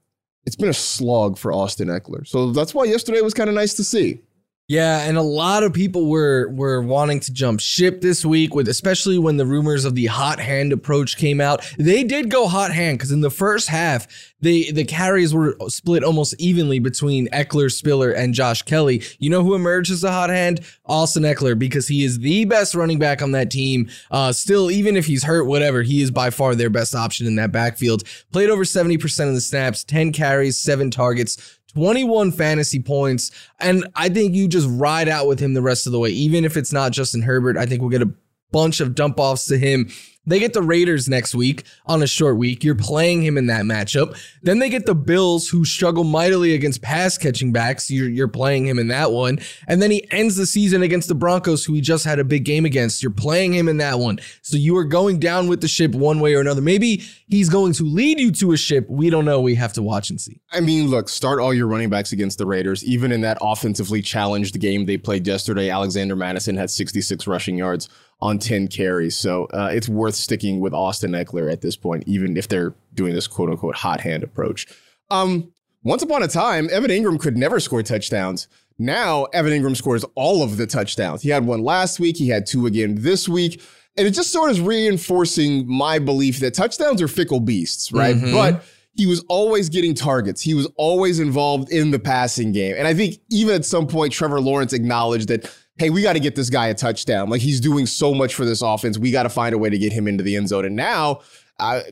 it's 0.44 0.56
been 0.56 0.68
a 0.68 0.74
slog 0.74 1.38
for 1.38 1.52
Austin 1.52 1.88
Ekeler. 1.88 2.26
So 2.26 2.52
that's 2.52 2.74
why 2.74 2.84
yesterday 2.84 3.20
was 3.20 3.34
kind 3.34 3.48
of 3.48 3.54
nice 3.54 3.74
to 3.74 3.84
see. 3.84 4.22
Yeah, 4.70 5.08
and 5.08 5.16
a 5.16 5.22
lot 5.22 5.62
of 5.62 5.72
people 5.72 6.10
were 6.10 6.50
were 6.50 6.82
wanting 6.82 7.20
to 7.20 7.32
jump 7.32 7.58
ship 7.58 8.02
this 8.02 8.22
week 8.22 8.54
with 8.54 8.68
especially 8.68 9.16
when 9.16 9.38
the 9.38 9.46
rumors 9.46 9.86
of 9.86 9.94
the 9.94 10.04
hot 10.04 10.40
hand 10.40 10.74
approach 10.74 11.16
came 11.16 11.40
out. 11.40 11.64
They 11.78 12.04
did 12.04 12.30
go 12.30 12.48
hot 12.48 12.70
hand 12.70 12.98
because 12.98 13.10
in 13.10 13.22
the 13.22 13.30
first 13.30 13.70
half, 13.70 14.06
the 14.42 14.70
the 14.72 14.84
carries 14.84 15.32
were 15.32 15.56
split 15.68 16.04
almost 16.04 16.34
evenly 16.38 16.80
between 16.80 17.28
Ekeler, 17.28 17.72
Spiller, 17.72 18.10
and 18.10 18.34
Josh 18.34 18.60
Kelley. 18.60 19.02
You 19.18 19.30
know 19.30 19.42
who 19.42 19.54
emerged 19.54 19.90
as 19.90 20.04
a 20.04 20.12
hot 20.12 20.28
hand? 20.28 20.60
Austin 20.84 21.22
Ekeler 21.22 21.58
because 21.58 21.88
he 21.88 22.04
is 22.04 22.18
the 22.18 22.44
best 22.44 22.74
running 22.74 22.98
back 22.98 23.22
on 23.22 23.32
that 23.32 23.50
team. 23.50 23.88
Uh, 24.10 24.32
still, 24.32 24.70
even 24.70 24.98
if 24.98 25.06
he's 25.06 25.24
hurt, 25.24 25.44
whatever, 25.44 25.80
he 25.80 26.02
is 26.02 26.10
by 26.10 26.28
far 26.28 26.54
their 26.54 26.68
best 26.68 26.94
option 26.94 27.26
in 27.26 27.36
that 27.36 27.52
backfield. 27.52 28.04
Played 28.32 28.50
over 28.50 28.64
70% 28.64 29.28
of 29.28 29.34
the 29.34 29.40
snaps, 29.40 29.82
10 29.82 30.12
carries, 30.12 30.58
seven 30.58 30.90
targets, 30.90 31.57
21 31.74 32.32
fantasy 32.32 32.80
points. 32.80 33.30
And 33.60 33.86
I 33.94 34.08
think 34.08 34.34
you 34.34 34.48
just 34.48 34.68
ride 34.70 35.08
out 35.08 35.26
with 35.26 35.40
him 35.40 35.54
the 35.54 35.62
rest 35.62 35.86
of 35.86 35.92
the 35.92 35.98
way. 35.98 36.10
Even 36.10 36.44
if 36.44 36.56
it's 36.56 36.72
not 36.72 36.92
Justin 36.92 37.22
Herbert, 37.22 37.56
I 37.56 37.66
think 37.66 37.80
we'll 37.80 37.90
get 37.90 38.02
a 38.02 38.12
bunch 38.50 38.80
of 38.80 38.94
dump 38.94 39.18
offs 39.18 39.46
to 39.46 39.58
him 39.58 39.90
they 40.28 40.38
get 40.38 40.52
the 40.52 40.62
Raiders 40.62 41.08
next 41.08 41.34
week 41.34 41.64
on 41.86 42.02
a 42.02 42.06
short 42.06 42.36
week. 42.36 42.62
You're 42.62 42.74
playing 42.74 43.22
him 43.22 43.38
in 43.38 43.46
that 43.46 43.62
matchup. 43.62 44.18
Then 44.42 44.58
they 44.58 44.68
get 44.68 44.86
the 44.86 44.94
Bills, 44.94 45.48
who 45.48 45.64
struggle 45.64 46.04
mightily 46.04 46.54
against 46.54 46.82
pass 46.82 47.16
catching 47.16 47.52
backs. 47.52 47.90
You're, 47.90 48.08
you're 48.08 48.28
playing 48.28 48.66
him 48.66 48.78
in 48.78 48.88
that 48.88 49.12
one. 49.12 49.38
And 49.66 49.80
then 49.80 49.90
he 49.90 50.06
ends 50.10 50.36
the 50.36 50.46
season 50.46 50.82
against 50.82 51.08
the 51.08 51.14
Broncos, 51.14 51.64
who 51.64 51.72
he 51.74 51.80
just 51.80 52.04
had 52.04 52.18
a 52.18 52.24
big 52.24 52.44
game 52.44 52.64
against. 52.64 53.02
You're 53.02 53.10
playing 53.10 53.54
him 53.54 53.68
in 53.68 53.78
that 53.78 53.98
one. 53.98 54.18
So 54.42 54.56
you 54.56 54.76
are 54.76 54.84
going 54.84 55.18
down 55.18 55.48
with 55.48 55.60
the 55.60 55.68
ship 55.68 55.94
one 55.94 56.20
way 56.20 56.34
or 56.34 56.40
another. 56.40 56.60
Maybe 56.60 57.02
he's 57.26 57.48
going 57.48 57.72
to 57.74 57.84
lead 57.84 58.20
you 58.20 58.30
to 58.32 58.52
a 58.52 58.56
ship. 58.56 58.86
We 58.88 59.10
don't 59.10 59.24
know. 59.24 59.40
We 59.40 59.54
have 59.54 59.72
to 59.74 59.82
watch 59.82 60.10
and 60.10 60.20
see. 60.20 60.40
I 60.52 60.60
mean, 60.60 60.88
look, 60.88 61.08
start 61.08 61.40
all 61.40 61.54
your 61.54 61.66
running 61.66 61.90
backs 61.90 62.12
against 62.12 62.38
the 62.38 62.46
Raiders. 62.46 62.84
Even 62.84 63.12
in 63.12 63.22
that 63.22 63.38
offensively 63.40 64.02
challenged 64.02 64.58
game 64.60 64.86
they 64.86 64.96
played 64.96 65.26
yesterday, 65.26 65.70
Alexander 65.70 66.16
Mattison 66.16 66.56
had 66.56 66.70
66 66.70 67.26
rushing 67.26 67.56
yards 67.56 67.88
on 68.20 68.38
10 68.38 68.68
carries. 68.68 69.16
So 69.16 69.44
uh, 69.46 69.70
it's 69.72 69.88
worth 69.88 70.14
sticking 70.14 70.60
with 70.60 70.74
Austin 70.74 71.12
Ekeler 71.12 71.52
at 71.52 71.60
this 71.60 71.76
point, 71.76 72.04
even 72.06 72.36
if 72.36 72.48
they're 72.48 72.74
doing 72.94 73.14
this 73.14 73.26
quote 73.26 73.50
unquote 73.50 73.76
hot 73.76 74.00
hand 74.00 74.22
approach. 74.22 74.66
Um, 75.10 75.52
once 75.82 76.02
upon 76.02 76.22
a 76.22 76.28
time, 76.28 76.68
Evan 76.70 76.90
Engram 76.90 77.20
could 77.20 77.36
never 77.36 77.60
score 77.60 77.82
touchdowns. 77.82 78.48
Now, 78.78 79.24
Evan 79.26 79.52
Engram 79.52 79.76
scores 79.76 80.04
all 80.14 80.42
of 80.42 80.56
the 80.56 80.66
touchdowns. 80.66 81.22
He 81.22 81.30
had 81.30 81.46
one 81.46 81.62
last 81.62 81.98
week, 81.98 82.16
he 82.16 82.28
had 82.28 82.46
two 82.46 82.66
again 82.66 82.96
this 82.98 83.28
week. 83.28 83.62
And 83.96 84.06
it 84.06 84.12
just 84.12 84.30
sort 84.30 84.50
of 84.50 84.58
is 84.58 84.62
reinforcing 84.62 85.66
my 85.66 85.98
belief 85.98 86.38
that 86.38 86.54
touchdowns 86.54 87.02
are 87.02 87.08
fickle 87.08 87.40
beasts, 87.40 87.90
right? 87.90 88.14
Mm-hmm. 88.14 88.32
But 88.32 88.64
he 88.94 89.06
was 89.06 89.24
always 89.28 89.68
getting 89.68 89.94
targets. 89.94 90.40
He 90.40 90.54
was 90.54 90.68
always 90.76 91.18
involved 91.18 91.70
in 91.70 91.90
the 91.90 91.98
passing 91.98 92.52
game. 92.52 92.76
And 92.78 92.86
I 92.86 92.94
think 92.94 93.16
even 93.30 93.54
at 93.56 93.64
some 93.64 93.88
point, 93.88 94.12
Trevor 94.12 94.40
Lawrence 94.40 94.72
acknowledged 94.72 95.28
that 95.28 95.52
hey, 95.78 95.90
we 95.90 96.02
got 96.02 96.14
to 96.14 96.20
get 96.20 96.34
this 96.34 96.50
guy 96.50 96.66
a 96.66 96.74
touchdown. 96.74 97.30
Like 97.30 97.40
he's 97.40 97.60
doing 97.60 97.86
so 97.86 98.12
much 98.12 98.34
for 98.34 98.44
this 98.44 98.62
offense. 98.62 98.98
We 98.98 99.10
got 99.10 99.22
to 99.22 99.28
find 99.28 99.54
a 99.54 99.58
way 99.58 99.70
to 99.70 99.78
get 99.78 99.92
him 99.92 100.08
into 100.08 100.24
the 100.24 100.36
end 100.36 100.48
zone. 100.48 100.64
And 100.64 100.76
now 100.76 101.20
uh, 101.58 101.82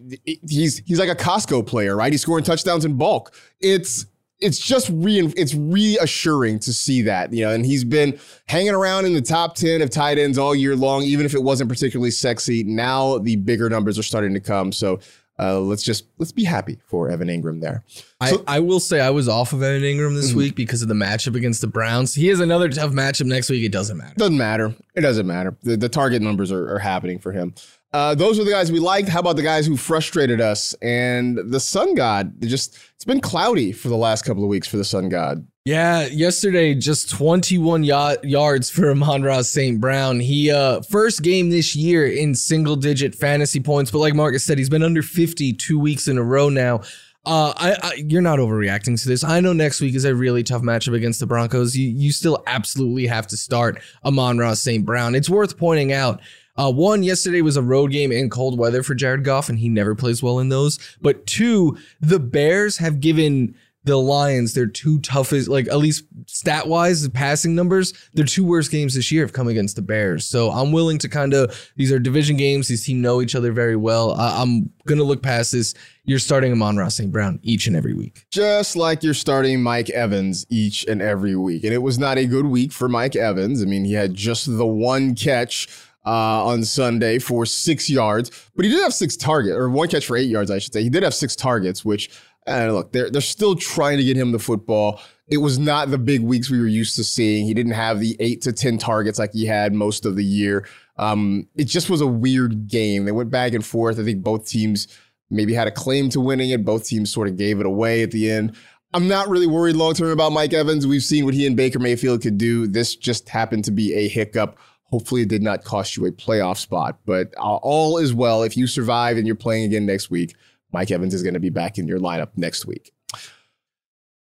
he's 0.49 0.79
he's 0.79 0.99
like 0.99 1.09
a 1.09 1.15
Costco 1.15 1.67
player, 1.67 1.97
right? 1.97 2.13
He's 2.13 2.23
scoring 2.23 2.45
touchdowns 2.45 2.85
in 2.85 2.97
bulk. 2.97 3.35
It's 3.61 4.07
it's 4.39 4.59
just 4.59 4.91
re 4.93 5.33
it's 5.37 5.55
reassuring 5.55 6.59
to 6.61 6.73
see 6.73 7.03
that 7.03 7.33
you 7.33 7.45
know, 7.45 7.53
and 7.53 7.65
he's 7.65 7.85
been 7.85 8.19
hanging 8.47 8.75
around 8.75 9.07
in 9.07 9.15
the 9.15 9.23
top 9.23 9.55
ten 9.55 9.83
of 9.83 9.91
tight 9.91 10.19
ends 10.19 10.39
all 10.39 10.55
year 10.55 10.77
long, 10.77 11.03
even 11.03 11.25
if 11.25 11.35
it 11.35 11.43
wasn't 11.43 11.71
particularly 11.71 12.11
sexy. 12.11 12.63
Now 12.65 13.19
the 13.19 13.37
bigger 13.37 13.71
numbers 13.71 13.99
are 13.99 14.05
starting 14.05 14.35
to 14.35 14.41
come. 14.41 14.73
So 14.73 15.01
uh, 15.39 15.61
let's 15.61 15.83
just 15.83 16.07
let's 16.19 16.33
be 16.33 16.45
happy 16.45 16.79
for 16.87 17.11
Evan 17.11 17.29
Engram 17.29 17.61
there. 17.61 17.85
So, 18.27 18.43
I, 18.47 18.57
I 18.57 18.61
will 18.61 18.81
say 18.81 19.01
I 19.01 19.11
was 19.11 19.29
off 19.29 19.53
of 19.53 19.63
Evan 19.63 19.83
Engram 19.83 20.15
this 20.15 20.31
mm-hmm. 20.31 20.39
week 20.39 20.57
because 20.57 20.83
of 20.83 20.89
the 20.89 20.95
matchup 20.95 21.35
against 21.35 21.61
the 21.61 21.67
Browns. 21.67 22.15
He 22.15 22.29
has 22.29 22.41
another 22.41 22.69
tough 22.69 22.93
matchup 22.93 23.27
next 23.27 23.51
week. 23.51 23.65
It 23.65 23.73
doesn't 23.73 23.97
matter. 23.97 24.15
Doesn't 24.17 24.39
matter. 24.39 24.75
It 24.95 25.03
doesn't 25.03 25.27
matter. 25.27 25.57
The, 25.63 25.77
the 25.77 25.89
target 25.89 26.23
numbers 26.23 26.51
are, 26.51 26.75
are 26.75 26.79
happening 26.79 27.19
for 27.19 27.33
him. 27.33 27.55
Uh, 27.93 28.15
those 28.15 28.39
are 28.39 28.45
the 28.45 28.51
guys 28.51 28.73
we 28.73 28.79
liked. 28.79 29.09
How 29.09 29.21
about 29.21 29.37
the 29.37 29.43
guys 29.43 29.67
who 29.67 29.77
frustrated 29.77 30.41
us? 30.41 30.75
And 30.83 31.39
the 31.51 31.61
Sun 31.61 31.95
God, 31.95 32.35
just 32.43 32.79
it's 32.95 33.05
been 33.05 33.21
cloudy 33.21 33.73
for 33.73 33.89
the 33.89 33.97
last 33.97 34.25
couple 34.25 34.43
of 34.43 34.49
weeks 34.49 34.69
for 34.69 34.77
the 34.77 34.85
Sun 34.85 35.09
God. 35.09 35.47
Yeah, 35.67 36.07
yesterday 36.07 36.77
just 36.77 37.11
21 37.11 37.85
y- 37.85 38.17
yards 38.23 38.71
for 38.71 38.89
Amon-Ra 38.89 39.43
St. 39.43 39.81
Brown. 39.81 40.21
He 40.21 40.49
uh 40.49 40.81
first 40.83 41.25
game 41.25 41.51
this 41.51 41.75
year 41.75 42.07
in 42.07 42.37
single 42.37 42.77
digit 42.77 43.17
fantasy 43.17 43.59
points, 43.59 43.91
but 43.91 43.99
like 43.99 44.15
Marcas 44.15 44.45
said, 44.45 44.59
he's 44.59 44.69
been 44.69 44.85
under 44.85 45.03
50 45.03 45.55
two 45.55 45.81
weeks 45.81 46.07
in 46.07 46.19
a 46.19 46.23
row 46.23 46.51
now. 46.51 46.83
Uh, 47.25 47.53
I, 47.57 47.77
I, 47.83 47.95
you're 47.95 48.23
not 48.23 48.39
overreacting 48.39 49.03
to 49.03 49.09
this. 49.09 49.25
I 49.25 49.41
know 49.41 49.53
next 49.53 49.81
week 49.81 49.97
is 49.97 50.05
a 50.05 50.15
really 50.15 50.45
tough 50.45 50.63
matchup 50.63 50.95
against 50.95 51.19
the 51.19 51.27
Broncos. 51.27 51.77
You 51.77 51.89
you 51.91 52.13
still 52.13 52.45
absolutely 52.47 53.09
have 53.09 53.27
to 53.27 53.37
start 53.37 53.83
Amon-Ra 54.05 54.55
St. 54.55 54.87
Brown. 54.87 55.17
It's 55.17 55.29
worth 55.29 55.59
pointing 55.59 55.93
out. 55.93 56.21
Uh, 56.57 56.71
one, 56.71 57.03
yesterday 57.03 57.43
was 57.43 57.57
a 57.57 57.63
road 57.63 57.91
game 57.91 58.13
in 58.13 58.31
cold 58.31 58.57
weather 58.57 58.85
for 58.85 58.95
Jared 58.95 59.25
Goff, 59.25 59.49
and 59.49 59.59
he 59.59 59.69
never 59.69 59.97
plays 59.97 60.23
well 60.23 60.39
in 60.39 60.49
those. 60.49 60.79
But 61.03 61.27
two, 61.27 61.77
the 62.01 62.21
Bears 62.21 62.77
have 62.77 63.01
given 63.01 63.57
the 63.87 63.97
Lions, 63.97 64.53
their 64.53 64.67
two 64.67 64.99
toughest, 64.99 65.49
like 65.49 65.69
at 65.69 65.79
least 65.79 66.05
stat 66.27 66.67
wise, 66.67 67.09
passing 67.11 67.55
numbers, 67.55 67.95
their 68.15 68.25
two 68.25 68.45
worst 68.45 68.73
games 68.73 68.95
this 68.95 69.13
year 69.13 69.23
have 69.23 69.33
come 69.33 69.47
against 69.47 69.77
the 69.77 69.83
Bears. 69.83 70.27
So 70.27 70.51
I'm 70.51 70.73
willing 70.73 70.99
to 70.99 71.09
kind 71.09 71.33
of, 71.33 71.71
these 71.77 71.93
are 71.93 72.01
division 72.01 72.37
games. 72.37 72.67
These 72.67 72.85
teams 72.85 73.01
know 73.01 73.23
each 73.23 73.37
other 73.37 73.53
very 73.53 73.77
well. 73.77 74.13
I, 74.15 74.43
am 74.43 74.71
going 74.87 74.99
to 74.99 75.05
look 75.05 75.23
past 75.23 75.53
this. 75.53 75.73
You're 76.05 76.19
starting 76.19 76.53
Amon-Ra 76.53 76.89
St. 76.89 77.13
Brown 77.13 77.39
each 77.43 77.69
and 77.69 77.77
every 77.77 77.95
week. 77.95 78.27
Just 78.31 78.75
like 78.75 79.05
you're 79.05 79.15
starting 79.15 79.63
Mike 79.63 79.89
Evans 79.91 80.47
each 80.51 80.85
and 80.87 81.01
every 81.01 81.37
week. 81.37 81.63
And 81.63 81.73
it 81.73 81.83
was 81.83 81.99
not 81.99 82.19
a 82.19 82.27
good 82.27 82.47
week 82.47 82.73
for 82.73 82.89
Mike 82.89 83.15
Evans. 83.15 83.63
I 83.63 83.67
mean, 83.67 83.85
he 83.85 83.93
had 83.93 84.15
just 84.15 84.47
the 84.47 84.67
one 84.67 85.15
catch. 85.15 85.69
Uh, 86.09 86.47
on 86.47 86.63
Sunday 86.63 87.19
for 87.19 87.45
six 87.45 87.91
yards, 87.91 88.31
but 88.55 88.65
he 88.65 88.71
did 88.71 88.81
have 88.81 88.95
six 88.95 89.17
targets, 89.17 89.57
or 89.57 89.69
one 89.69 89.89
catch 89.89 90.07
for 90.07 90.17
eight 90.17 90.29
yards, 90.31 90.53
I 90.53 90.61
should 90.61 90.73
say. 90.73 90.85
He 90.85 90.89
did 90.89 91.03
have 91.03 91.13
six 91.13 91.35
targets, 91.35 91.85
which 91.85 92.11
and 92.47 92.75
look, 92.75 92.93
they're 92.93 93.11
they're 93.11 93.21
still 93.21 93.55
trying 93.55 93.99
to 93.99 94.05
get 94.05 94.17
him 94.17 94.33
the 94.33 94.39
football. 94.39 95.01
It 95.29 95.39
was 95.39 95.59
not 95.59 95.91
the 95.91 95.99
big 95.99 96.23
weeks 96.23 96.51
we 96.51 96.61
were 96.61 96.67
used 96.67 96.95
to 96.97 97.05
seeing. 97.05 97.47
He 97.47 97.55
didn't 97.55 97.73
have 97.73 97.99
the 97.99 98.17
eight 98.21 98.43
to 98.43 98.53
ten 98.53 98.79
targets 98.79 99.19
like 99.19 99.33
he 99.33 99.47
had 99.47 99.75
most 99.75 100.07
of 100.07 100.17
the 100.17 100.25
year. 100.25 100.67
Um, 100.99 101.49
it 101.57 101.65
just 101.65 101.91
was 101.91 102.01
a 102.01 102.07
weird 102.07 102.69
game. 102.69 103.05
They 103.05 103.13
went 103.13 103.31
back 103.31 103.53
and 103.53 103.65
forth. 103.65 103.99
I 103.99 104.05
think 104.05 104.23
both 104.23 104.49
teams 104.49 104.89
maybe 105.29 105.53
had 105.53 105.67
a 105.67 105.73
claim 105.73 106.09
to 106.11 106.21
winning 106.21 106.51
it. 106.51 106.65
Both 106.65 106.87
teams 106.87 107.13
sort 107.13 107.29
of 107.29 107.37
gave 107.37 107.59
it 107.59 107.67
away 107.67 108.03
at 108.03 108.13
the 108.13 108.31
end. 108.31 108.57
I'm 108.95 109.09
not 109.09 109.29
really 109.29 109.49
worried 109.49 109.77
long 109.77 109.95
term 109.95 110.11
about 110.11 110.33
Mike 110.33 110.53
Evans. 110.53 110.87
We've 110.87 111.03
seen 111.03 111.25
what 111.25 111.35
he 111.35 111.47
and 111.47 111.57
Baker 111.57 111.79
Mayfield 111.79 112.23
could 112.23 112.39
do. 112.39 112.67
This 112.67 112.95
just 112.95 113.29
happened 113.29 113.65
to 113.65 113.73
be 113.73 113.93
a 113.95 114.09
hiccup. 114.09 114.59
Hopefully, 114.85 115.23
it 115.23 115.29
did 115.29 115.43
not 115.43 115.65
cost 115.65 115.97
you 115.97 116.07
a 116.07 116.13
playoff 116.13 116.59
spot, 116.59 117.01
but 117.05 117.35
all 117.35 117.99
is 117.99 118.15
well. 118.15 118.45
If 118.45 118.57
you 118.57 118.69
survive 118.69 119.17
and 119.17 119.27
you're 119.27 119.35
playing 119.35 119.65
again 119.65 119.85
next 119.85 120.11
week, 120.11 120.37
Mike 120.77 120.91
Evans 120.91 121.15
is 121.15 121.23
going 121.23 121.33
to 121.33 121.41
be 121.41 121.49
back 121.49 121.79
in 121.79 121.89
your 121.89 121.99
lineup 121.99 122.29
next 122.37 122.67
week. 122.67 122.93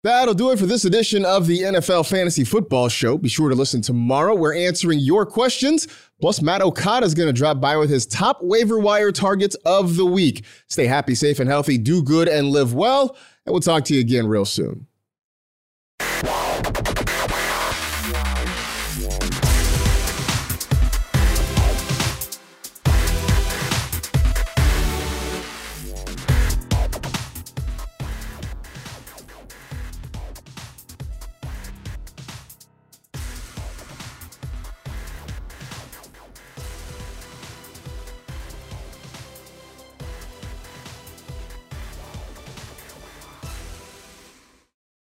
That'll 0.03 0.35
do 0.35 0.51
it 0.51 0.59
for 0.59 0.67
this 0.67 0.85
edition 0.85 1.25
of 1.25 1.47
the 1.47 1.61
NFL 1.61 2.07
Fantasy 2.07 2.43
Football 2.43 2.89
Show. 2.89 3.17
Be 3.17 3.27
sure 3.27 3.49
to 3.49 3.55
listen 3.55 3.81
tomorrow. 3.81 4.35
We're 4.35 4.55
answering 4.55 4.99
your 4.99 5.25
questions. 5.25 5.87
Plus, 6.21 6.43
Matt 6.43 6.61
Okada 6.61 7.07
is 7.07 7.15
going 7.15 7.25
to 7.25 7.33
drop 7.33 7.59
by 7.59 7.75
with 7.75 7.89
his 7.89 8.05
top 8.05 8.37
waiver 8.43 8.77
wire 8.77 9.11
targets 9.11 9.55
of 9.65 9.95
the 9.95 10.05
week. 10.05 10.45
Stay 10.67 10.85
happy, 10.85 11.15
safe, 11.15 11.39
and 11.39 11.49
healthy. 11.49 11.79
Do 11.79 12.03
good 12.03 12.27
and 12.27 12.49
live 12.49 12.75
well. 12.75 13.17
And 13.47 13.53
we'll 13.53 13.59
talk 13.59 13.85
to 13.85 13.95
you 13.95 14.01
again 14.01 14.27
real 14.27 14.45
soon. 14.45 14.85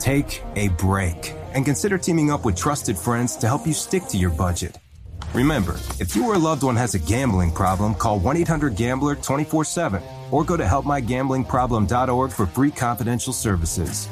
Take 0.00 0.42
a 0.56 0.68
break 0.68 1.34
and 1.52 1.64
consider 1.64 1.98
teaming 1.98 2.30
up 2.30 2.46
with 2.46 2.56
trusted 2.56 2.98
friends 2.98 3.36
to 3.36 3.46
help 3.46 3.66
you 3.66 3.74
stick 3.74 4.06
to 4.06 4.16
your 4.16 4.30
budget. 4.30 4.78
Remember, 5.34 5.74
if 6.00 6.16
you 6.16 6.26
or 6.26 6.34
a 6.34 6.38
loved 6.38 6.62
one 6.62 6.74
has 6.74 6.94
a 6.94 6.98
gambling 6.98 7.52
problem, 7.52 7.94
call 7.94 8.18
1 8.18 8.38
800 8.38 8.74
Gambler 8.74 9.14
24 9.14 9.64
7 9.64 10.02
or 10.30 10.42
go 10.42 10.56
to 10.56 10.64
helpmygamblingproblem.org 10.64 12.32
for 12.32 12.46
free 12.46 12.70
confidential 12.70 13.32
services. 13.32 14.08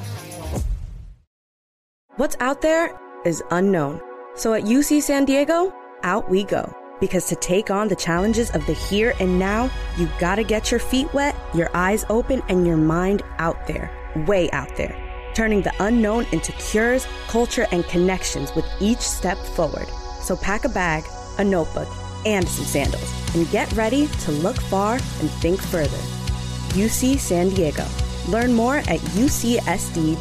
What's 2.16 2.36
out 2.40 2.60
there 2.60 2.98
is 3.24 3.42
unknown. 3.50 4.00
So 4.36 4.52
at 4.52 4.64
UC 4.64 5.02
San 5.02 5.24
Diego, 5.24 5.74
out 6.02 6.28
we 6.28 6.44
go. 6.44 6.72
Because 7.00 7.28
to 7.28 7.36
take 7.36 7.70
on 7.70 7.88
the 7.88 7.96
challenges 7.96 8.50
of 8.50 8.66
the 8.66 8.74
here 8.74 9.14
and 9.20 9.38
now, 9.38 9.70
you 9.96 10.08
gotta 10.18 10.44
get 10.44 10.70
your 10.70 10.80
feet 10.80 11.12
wet, 11.14 11.34
your 11.54 11.70
eyes 11.74 12.04
open, 12.10 12.42
and 12.48 12.66
your 12.66 12.76
mind 12.76 13.22
out 13.38 13.66
there, 13.66 13.90
way 14.26 14.50
out 14.50 14.76
there 14.76 15.07
turning 15.34 15.62
the 15.62 15.72
unknown 15.80 16.26
into 16.32 16.52
cures, 16.52 17.06
culture, 17.28 17.66
and 17.72 17.84
connections 17.86 18.54
with 18.54 18.66
each 18.80 19.00
step 19.00 19.38
forward. 19.38 19.88
So 20.20 20.36
pack 20.36 20.64
a 20.64 20.68
bag, 20.68 21.04
a 21.38 21.44
notebook, 21.44 21.88
and 22.26 22.46
some 22.48 22.64
sandals, 22.64 23.34
and 23.34 23.50
get 23.50 23.72
ready 23.72 24.08
to 24.08 24.32
look 24.32 24.56
far 24.56 24.94
and 24.94 25.30
think 25.40 25.60
further. 25.60 25.96
UC 26.74 27.18
San 27.18 27.50
Diego. 27.50 27.86
Learn 28.28 28.52
more 28.52 28.78
at 28.78 29.00
ucsd.edu. 29.16 30.18